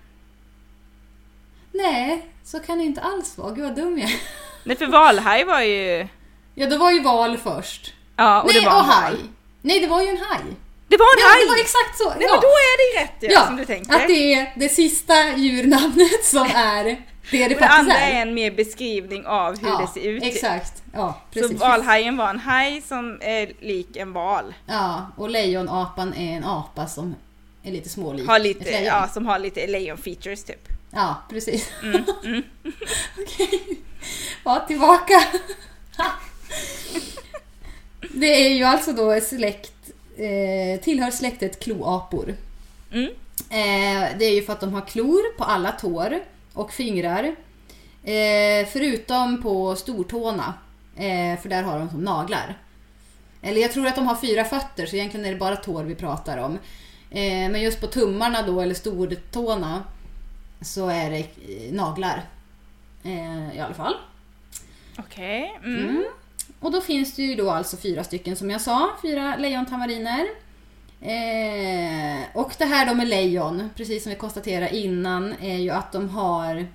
[1.73, 3.51] Nej, så kan det inte alls vara.
[3.53, 4.21] Gud vad dum jag är.
[4.65, 6.09] Nej för valhaj var ju...
[6.55, 7.95] Ja, det var ju val först.
[8.17, 9.17] Ja och Nej, det var och haj.
[9.63, 10.41] Nej, det var ju en haj.
[10.89, 11.43] Det var en Ja, haj!
[11.45, 12.09] det var exakt så.
[12.09, 12.29] Nej ja.
[12.31, 13.97] men då är det rätt ja, som du tänkte.
[13.97, 18.17] att det är det sista djurnamnet som är det det och det faktiskt andra är.
[18.17, 20.23] är en mer beskrivning av hur ja, det ser ut.
[20.23, 20.83] Exakt.
[20.95, 21.61] Ja, Så precis.
[21.61, 24.55] valhajen var en haj som är lik en val.
[24.67, 27.15] Ja, och lejonapan är en apa som
[27.63, 30.69] är lite smålik Har lite, ja, som har lite lejon-features typ.
[30.91, 31.71] Ja, precis.
[31.83, 32.05] Mm,
[33.19, 33.79] Okej.
[34.45, 35.23] Ja, tillbaka.
[38.15, 39.73] det är ju alltså då släkt,
[40.17, 42.35] eh, tillhör släktet kloapor.
[42.93, 43.11] Mm.
[43.51, 46.21] Eh, det är ju för att de har klor på alla tår
[46.59, 47.37] och fingrar.
[48.03, 50.55] Eh, förutom på stortårna,
[50.97, 52.59] eh, för där har de som naglar.
[53.43, 55.95] Eller jag tror att de har fyra fötter, så egentligen är det bara tår vi
[55.95, 56.53] pratar om.
[57.11, 59.85] Eh, men just på tummarna då, eller stortårna,
[60.61, 62.23] så är det eh, naglar.
[63.03, 63.95] Eh, I alla fall.
[64.99, 65.59] Okej.
[65.65, 65.89] Mm.
[65.89, 66.05] Mm.
[66.61, 70.27] Och då finns det ju då alltså fyra stycken som jag sa, fyra lejontamariner.
[71.01, 75.93] Eh, och det här då med lejon, precis som vi konstaterade innan, är ju att
[75.93, 76.67] de har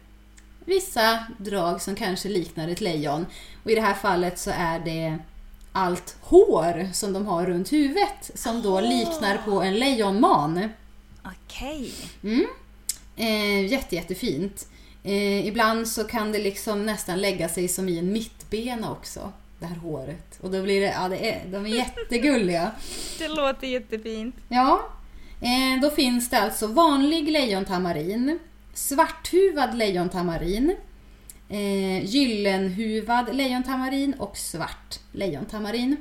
[0.65, 3.25] vissa drag som kanske liknar ett lejon.
[3.63, 5.17] Och i det här fallet så är det
[5.71, 10.69] allt hår som de har runt huvudet som då liknar på en lejonman.
[11.23, 11.91] Okej.
[12.23, 12.45] Mm.
[13.15, 14.67] Eh, jätte, jättefint.
[15.03, 19.31] Eh, ibland så kan det liksom nästan lägga sig som i en mittbena också.
[19.63, 20.39] Det här håret.
[20.41, 22.71] Och då blir det, ja det är, de är jättegulliga.
[23.19, 24.35] Det låter jättefint.
[24.49, 24.89] Ja,
[25.41, 28.39] eh, då finns det alltså vanlig lejontamarin,
[28.73, 30.75] svarthuvad lejontamarin,
[31.49, 35.97] eh, gyllenhuvad lejontamarin och svart lejontamarin.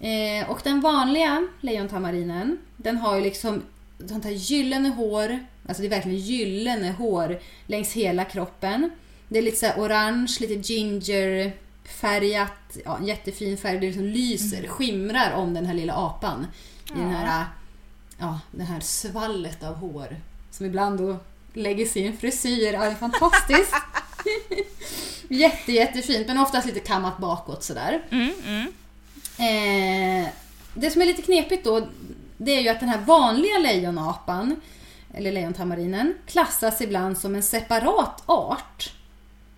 [0.00, 3.62] Eh, och den vanliga lejontamarinen, den har ju liksom
[4.08, 8.90] sånt här gyllene hår, alltså det är verkligen gyllene hår längs hela kroppen.
[9.28, 10.54] Det är lite så orange, lite
[11.84, 16.46] gingerfärgat, ja, en jättefin färg, det liksom lyser, skimrar om den här lilla apan.
[16.86, 17.44] I den här,
[18.18, 20.16] ja, det här svallet av hår
[20.50, 21.16] som ibland då
[21.52, 22.72] lägger sin frisyr.
[22.72, 23.74] Ja, det är fantastiskt.
[25.28, 28.02] Jätte, jättefint, men oftast lite kammat bakåt sådär.
[28.10, 28.72] Mm, mm.
[29.38, 30.28] Eh,
[30.74, 31.88] det som är lite knepigt då,
[32.36, 34.60] det är ju att den här vanliga lejonapan,
[35.14, 38.92] eller lejontamarinen, klassas ibland som en separat art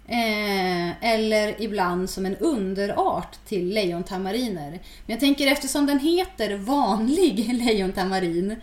[0.08, 4.70] Eh, eller ibland som en underart till lejontamariner.
[4.70, 8.56] Men jag tänker eftersom den heter vanlig lejontamarin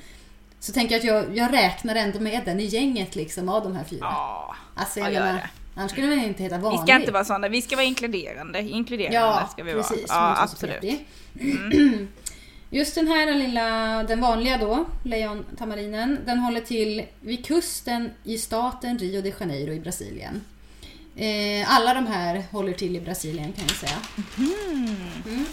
[0.60, 3.76] så tänker jag att jag, jag räknar ändå med den i gänget liksom av de
[3.76, 4.00] här fyra.
[4.02, 5.50] Ja, alltså, jag ja, gör menar, det.
[5.76, 6.82] annars skulle den inte heta vi vanlig.
[6.82, 8.60] ska inte vara sådana, vi ska vara inkluderande.
[8.62, 10.10] Inkluderande Ja, ska vi precis.
[10.10, 10.20] vara.
[10.20, 10.82] Ja, absolut.
[10.82, 11.00] Petti.
[12.72, 13.68] Just den här lilla,
[14.04, 19.80] den vanliga då, lejontamarinen, den håller till vid kusten i staten Rio de Janeiro i
[19.80, 20.42] Brasilien.
[21.20, 23.98] Eh, alla de här håller till i Brasilien kan jag säga.
[24.38, 25.46] Mm.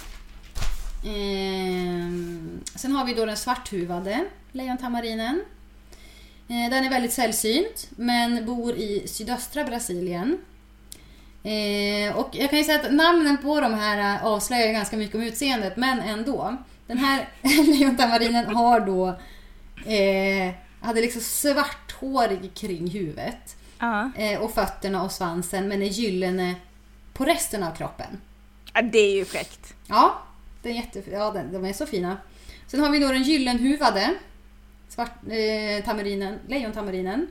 [1.05, 5.43] Eh, sen har vi då den svarthuvade lejontamarinen.
[6.49, 10.39] Eh, den är väldigt sällsynt men bor i sydöstra Brasilien.
[11.43, 15.15] Eh, och jag kan ju säga att namnen på de här eh, avslöjar ganska mycket
[15.15, 16.57] om utseendet, men ändå.
[16.87, 17.29] Den här
[17.67, 19.09] lejontamarinen har då
[19.93, 24.11] eh, hade liksom svart hår kring huvudet Ja.
[24.17, 26.55] eh, och fötterna och svansen, men är gyllene
[27.13, 28.21] på resten av kroppen.
[28.75, 29.75] ja, det är ju fräckt.
[29.87, 30.23] Ja,
[30.63, 32.17] den är jätte, ja den, de är så fina.
[32.67, 34.15] Sen har vi då den gyllenhuvade
[34.89, 37.27] svart, eh, tamarinen, lejontamarinen.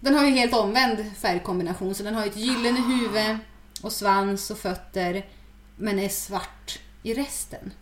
[0.00, 3.38] Den har ju helt omvänd färgkombination så den har ett gyllene huvud
[3.82, 5.26] och svans och fötter
[5.76, 7.72] men är svart i resten.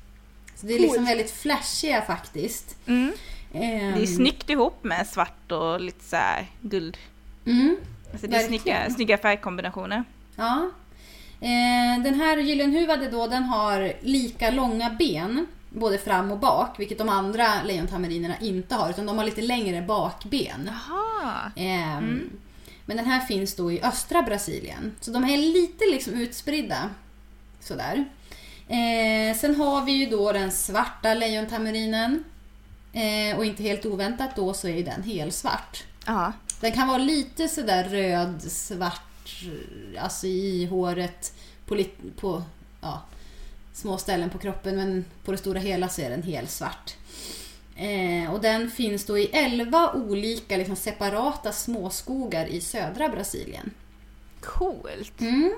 [0.54, 1.10] Så det är liksom Coolt.
[1.10, 2.76] väldigt flashiga faktiskt.
[2.86, 3.12] Mm.
[3.52, 6.96] Ehm, Det är snyggt ihop med svart och lite så här guld.
[7.48, 7.76] Mm,
[8.12, 10.04] Alltså det är snygga, snygga färgkombinationer.
[10.36, 10.70] ja.
[11.40, 16.98] Eh, den här gyllenhuvade då den har lika långa ben både fram och bak vilket
[16.98, 20.70] de andra lejontamarinerna inte har utan de har lite längre bakben.
[20.88, 21.52] Jaha.
[21.56, 22.30] Ehm,
[22.84, 24.94] Men den här finns då i östra Brasilien.
[25.00, 26.90] Så de är lite liksom utspridda.
[27.60, 28.04] Sådär.
[28.68, 32.24] Eh, sen har vi ju då den svarta lejontamarinen.
[32.92, 35.84] Eh, och inte helt oväntat då så är ju den helsvart.
[36.06, 36.32] Ja.
[36.60, 39.42] Den kan vara lite sådär röd, svart,
[39.98, 41.32] alltså i håret
[41.66, 42.42] på, lit- på
[42.80, 43.02] ja,
[43.72, 46.94] små ställen på kroppen men på det stora hela så är den helsvart.
[47.76, 53.70] Eh, och den finns då i 11 olika liksom, separata småskogar i södra Brasilien.
[54.40, 55.20] Coolt.
[55.20, 55.52] Mm.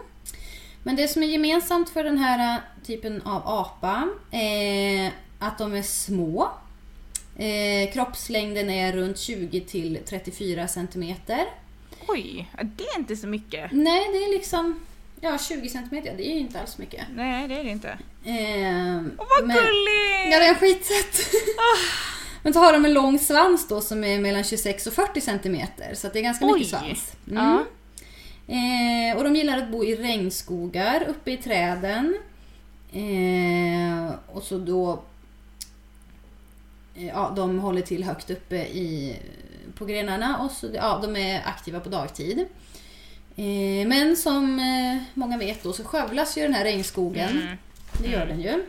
[0.83, 5.83] Men det som är gemensamt för den här typen av apa är att de är
[5.83, 6.51] små.
[7.45, 11.45] Eh, kroppslängden är runt 20 till 34 centimeter.
[12.09, 13.72] Oj, det är inte så mycket.
[13.72, 14.80] Nej, det är liksom
[15.20, 16.14] ja, 20 centimeter.
[16.16, 17.05] Det är ju inte alls mycket.
[17.14, 17.88] Nej, det är det inte.
[18.24, 20.32] Eh, Åh, vad men- gulligt!
[20.32, 21.34] Ja, det är skitsött.
[22.43, 25.95] Men så har de en lång svans då som är mellan 26 och 40 centimeter.
[25.95, 26.53] Så det är ganska Oj.
[26.53, 27.12] mycket svans.
[27.30, 27.45] Mm.
[27.45, 27.64] Ja.
[28.55, 32.16] Eh, och de gillar att bo i regnskogar, uppe i träden.
[32.93, 35.03] Eh, och så då...
[37.01, 39.17] Eh, ja, de håller till högt uppe i,
[39.75, 42.47] på grenarna och så, ja, de är aktiva på dagtid.
[43.37, 47.31] Eh, men som eh, många vet då så skövlas ju den här regnskogen.
[47.31, 47.57] Mm.
[48.03, 48.65] Det gör den ju.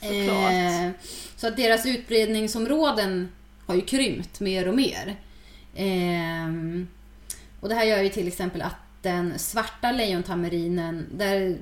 [0.00, 0.90] Eh,
[1.36, 3.32] så att deras utbredningsområden
[3.66, 5.16] har ju krympt mer och mer.
[7.60, 11.58] Och det här gör ju till exempel att den svarta lejontamarinen, där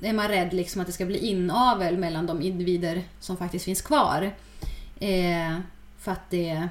[0.00, 3.82] är man rädd liksom att det ska bli inavel mellan de individer som faktiskt finns
[3.82, 4.32] kvar.
[5.00, 5.58] Eh,
[5.98, 6.68] för att det...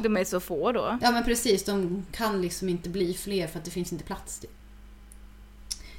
[0.00, 0.98] De är så få då.
[1.02, 4.38] Ja men precis, de kan liksom inte bli fler för att det finns inte plats.
[4.38, 4.50] Till.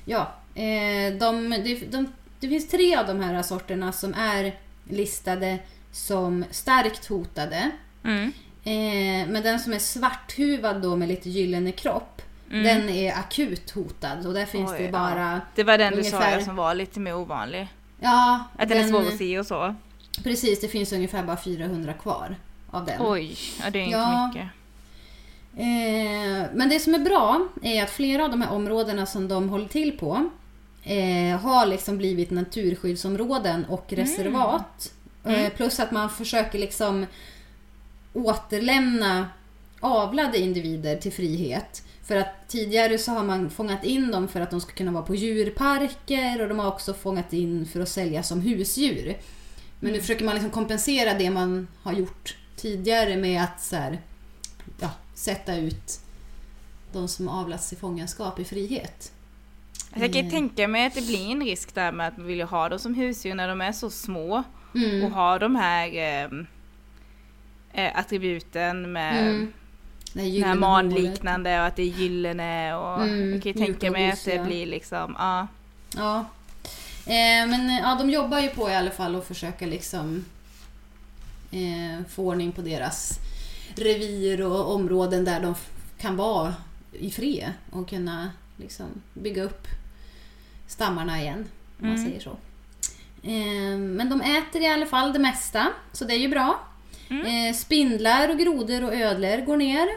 [0.06, 2.08] Ja, eh, de, det, de,
[2.40, 4.56] det finns tre av de här sorterna som är
[4.90, 5.60] listade
[5.92, 7.72] som starkt hotade.
[8.04, 8.32] Mm.
[8.64, 12.64] Eh, men den som är svarthuvad då med lite gyllene kropp, Mm.
[12.64, 14.92] den är akut hotad och där finns Oj, det ja.
[14.92, 15.42] bara...
[15.56, 17.68] Det var den du sa ungefär- ja, som var lite mer ovanlig.
[18.00, 19.76] Ja, Att den är svår att se och så.
[20.24, 22.36] Precis, det finns ungefär bara 400 kvar
[22.72, 23.02] av den.
[23.02, 24.28] Oj, ja, det är inte Ja.
[24.28, 24.50] mycket.
[25.58, 29.50] Eh, men det som är bra är att flera av de här områdena som de
[29.50, 30.30] håller till på
[30.84, 34.94] eh, har liksom blivit naturskyddsområden och reservat.
[35.26, 37.06] Eh, plus att man försöker liksom
[38.14, 39.28] återlämna
[39.80, 41.84] avlade individer till frihet.
[42.04, 45.04] För att tidigare så har man fångat in dem för att de ska kunna vara
[45.04, 49.18] på djurparker och de har också fångat in för att sälja som husdjur.
[49.84, 54.02] Men nu försöker man liksom kompensera det man har gjort tidigare med att så här,
[54.80, 56.00] ja, sätta ut
[56.94, 59.12] de som avlats i fångenskap i frihet.
[59.92, 60.32] Alltså, jag kan Mm.
[60.32, 62.96] tänka mig att det blir en risk där med att man vill ha dem som
[62.96, 64.44] husdjur när de är så små.
[64.76, 65.04] Mm.
[65.04, 66.48] Och ha de här ehm,
[67.74, 69.54] eh, attributen med Mm.
[70.14, 74.12] Den här manliknande och att det är gyllene och Mm, jag kan ju tänka mig
[74.12, 75.48] att det blir liksom, ja.
[75.96, 76.26] Ja.
[77.06, 80.26] Eh, men ja, de jobbar ju på i alla fall att försöka liksom
[81.52, 83.20] eh, få ordning på deras
[83.76, 85.56] revir och områden där de
[86.00, 86.56] kan vara
[86.92, 89.68] i fred och kunna liksom bygga upp
[90.68, 91.46] stammarna igen.
[91.80, 92.06] Om man Mm.
[92.10, 92.30] säger så.
[93.24, 96.60] Eh, men de äter i alla fall det mesta, så det är ju bra.
[97.10, 97.26] Mm.
[97.50, 99.88] Eh, spindlar och grodor och ödlor går ner.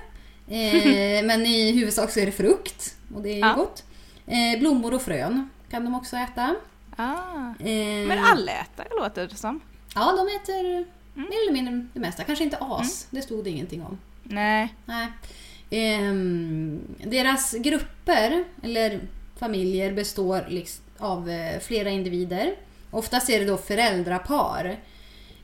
[0.48, 3.52] Eh, men i huvudsak så är det frukt och det är ju Ja.
[3.54, 3.84] gott.
[4.26, 6.54] Eh, blommor och frön kan de också äta.
[6.96, 7.48] Ah.
[7.60, 9.60] Eh, Men allätare låter det som.
[9.94, 10.84] Ja, de äter
[11.16, 11.28] Mm.
[11.30, 12.24] mer eller mindre det mesta.
[12.24, 13.98] Kanske inte as, det stod det ingenting om.
[14.22, 14.74] Nej.
[14.84, 15.08] Nej.
[15.70, 19.00] Ehm, deras grupper, eller
[19.38, 22.54] familjer, består liksom av eh, flera individer.
[22.90, 24.76] Oftast är det då föräldrapar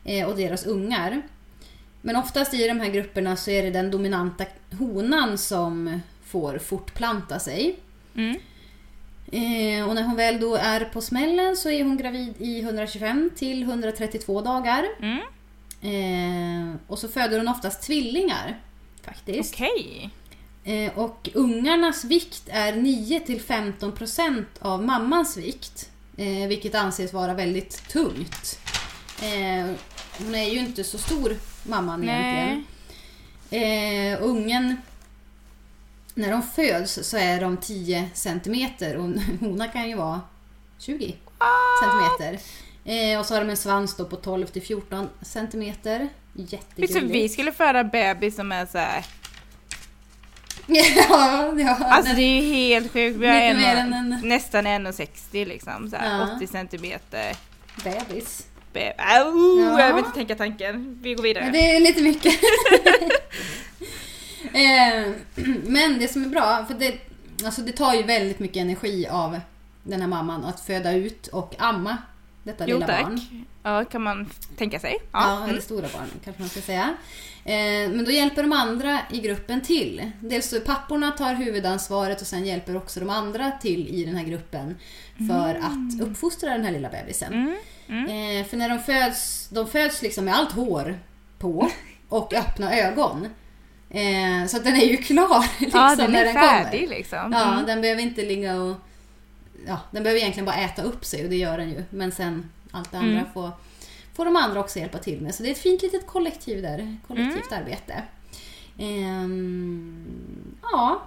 [0.05, 1.23] eh, och deras ungar.
[2.01, 4.45] Men oftast i de här grupperna så är det den dominanta
[4.79, 7.77] honan som får fortplanta sig.
[8.17, 8.37] Mm.
[9.33, 13.31] Eh, och när hon väl då är på smällen så är hon gravid i 125
[13.37, 14.85] till 132 dagar.
[15.01, 15.21] Mm.
[15.83, 18.61] Eh, och så föder hon oftast tvillingar.
[19.03, 19.55] Faktiskt.
[19.55, 20.11] Okej.
[20.65, 25.91] Eh, och ungarnas vikt är 9-15% av mammans vikt.
[26.17, 28.61] Eh, vilket anses vara väldigt tungt.
[29.23, 29.71] Eh,
[30.19, 32.65] hon är ju inte så stor, mamman egentligen.
[33.51, 34.13] Nej.
[34.13, 34.77] Eh, ungen,
[36.15, 39.11] när de föds så är de 10 centimeter och
[39.41, 40.21] honan kan ju vara
[40.79, 41.17] 20
[41.83, 42.39] centimeter.
[42.85, 46.09] Eh, och så har de en svans på 12 till 14 centimeter.
[46.33, 47.15] Visst, Jättegulligt.
[47.15, 49.05] vi skulle föda bebis som är så här.
[50.67, 51.77] ja, ja.
[51.85, 53.17] Alltså det är ju helt sjukt.
[53.19, 55.91] Vi har en, en- nästan 1,60 liksom.
[55.91, 56.37] Så här, Ja.
[56.37, 57.37] 80 centimeter.
[57.85, 58.47] Bebis.
[58.73, 59.81] Be- Au, Ja.
[59.81, 60.99] Jag vill inte tänka tanken.
[61.03, 61.45] Vi går vidare.
[61.45, 62.35] Ja, det är lite mycket.
[64.55, 65.13] eh,
[65.63, 66.95] men det som är bra, för det,
[67.45, 69.41] alltså det tar ju väldigt mycket energi av
[69.83, 71.97] den här mamman att föda ut och amma
[72.43, 73.03] detta Jo lilla tack.
[73.03, 73.45] barn.
[73.63, 74.97] Ja, kan man tänka sig.
[75.01, 75.37] Ja, Ja.
[75.37, 75.51] Mm.
[75.51, 76.95] eller stora barn kanske man ska säga.
[77.45, 80.11] Eh, men då hjälper de andra i gruppen till.
[80.21, 84.25] Dels så papporna tar huvudansvaret och sen hjälper också de andra till i den här
[84.25, 84.77] gruppen
[85.31, 87.57] för att uppfostra den här lilla bebisen.
[87.89, 88.05] Mm.
[88.41, 90.99] Eh, för när de föds, de föds liksom med allt hår
[91.39, 91.71] på
[92.09, 93.29] och öppna ögon.
[93.95, 96.97] Eh, så den är ju klar liksom, ja, den när är den färdig kommer.
[96.97, 97.33] liksom.
[97.33, 97.67] Ja, Mm.
[97.67, 98.77] den behöver inte ligga och...
[99.67, 101.85] Ja, den behöver egentligen bara äta upp sig och det gör den ju.
[101.91, 103.33] Men sen allt det andra Mm.
[103.35, 103.51] får,
[104.15, 105.35] får de andra också hjälpa till med.
[105.35, 106.97] Så det är ett fint litet kollektiv där.
[107.07, 107.63] Kollektivt Mm.
[107.65, 108.03] arbete.
[108.79, 110.05] Ehm,
[110.63, 111.03] ja,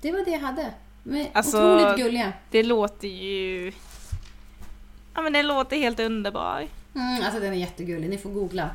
[0.00, 0.70] det var det jag hade.
[1.02, 2.32] Men Alltså- otroligt gulliga.
[2.50, 3.72] Det låter ju...
[5.14, 6.66] Ja men den låter helt underbar.
[6.94, 8.70] Mm, alltså den är jättegullig, ni får googla.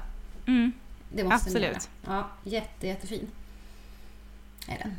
[0.47, 0.72] Mm.
[1.10, 1.89] Det måste ni Absolut.
[2.03, 2.16] göra.
[2.16, 3.28] Ja, jätte, jättefin.
[4.68, 4.95] Är den.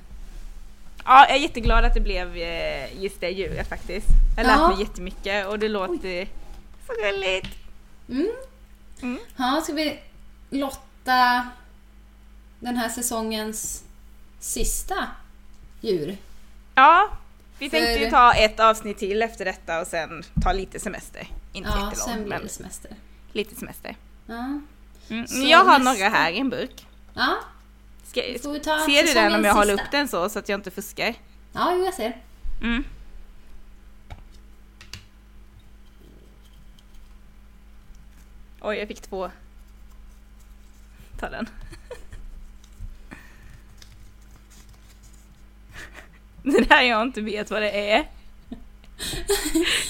[1.04, 4.06] Ja, jag är jätteglad att det blev eh, just det djuret faktiskt.
[4.36, 4.48] Jag Ja.
[4.68, 6.28] lärt mig jättemycket och det låter
[6.86, 7.48] så gulligt.
[8.08, 8.28] Mm.
[9.02, 9.18] Mm.
[9.36, 9.98] Ja, ska vi
[10.50, 11.48] lotta
[12.60, 13.84] den här säsongens
[14.40, 15.06] sista
[15.80, 16.16] djur?
[16.74, 17.10] Ja,
[17.58, 21.28] vi För- tänkte ju ta ett avsnitt till efter detta och sen ta lite semester.
[21.52, 22.90] Inte Ja, jättelångt, sen blir det semester.
[23.32, 23.96] lite semester.
[24.26, 24.60] Ja.
[25.10, 25.26] Mm.
[25.48, 26.86] Jag har nästa- några här i en burk.
[27.14, 27.36] ja,
[28.04, 29.84] Ska, ser du den om jag håller sista.
[29.86, 31.14] upp den så, så att jag inte fuskar?
[31.52, 32.16] Ja, jo, jag ser.
[32.62, 32.84] Mm.
[38.60, 39.30] Oj, jag fick två.
[41.20, 41.48] Ta den.
[46.42, 48.04] Det där jag inte vet vad det är.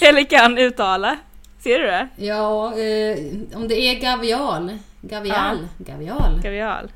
[0.09, 1.19] Eller kan uttala.
[1.59, 2.09] Ser du det?
[2.17, 3.19] Ja, eh,
[3.57, 4.79] om det är gavial.
[5.09, 5.69] Gavial.
[5.79, 6.43] Gavial.
[6.43, 6.93] Kavial.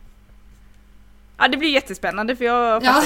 [1.38, 3.02] Ja, det blir jättespännande för jag Ja.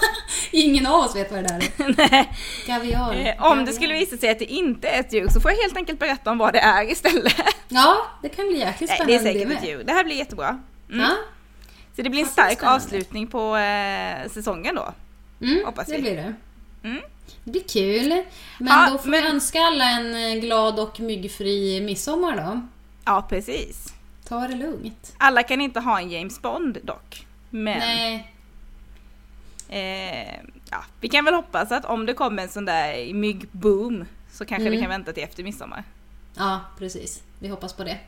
[0.50, 1.56] Ingen av oss vet vad det där
[1.86, 1.94] är.
[2.10, 2.32] Nej.
[2.66, 3.10] Gavial.
[3.16, 3.66] Eh, Om Gavial.
[3.66, 5.98] det skulle visa sig att det inte är ett djur så får jag helt enkelt
[5.98, 7.34] berätta om vad det är istället.
[7.68, 9.84] Ja, det kan bli jäkligt Nej, spännande det är säkert ett djur.
[9.84, 10.58] Det här blir jättebra.
[10.92, 11.00] Mm.
[11.00, 11.16] Ja,
[11.96, 12.76] Så det blir en stark spännande.
[12.76, 14.92] avslutning på eh, säsongen då.
[15.46, 16.00] mm, Hoppas det vi.
[16.02, 16.34] blir det.
[16.88, 17.00] Mm.
[17.44, 18.08] Det blir kul.
[18.58, 22.60] Men Ja, då får men- vi önska alla en eh, glad och myggfri midsommar då.
[23.04, 23.94] Ja, precis.
[24.28, 25.14] Ta det lugnt.
[25.18, 27.26] Alla kan inte ha en James Bond dock.
[27.50, 28.32] Men Nej,
[29.68, 34.44] eh, ja, vi kan väl hoppas att om det kommer en sån där myggboom så
[34.44, 34.72] kanske Mm.
[34.72, 35.84] vi kan vänta till efter midsommar.
[36.36, 37.22] ja precis.
[37.38, 37.98] Vi hoppas på det.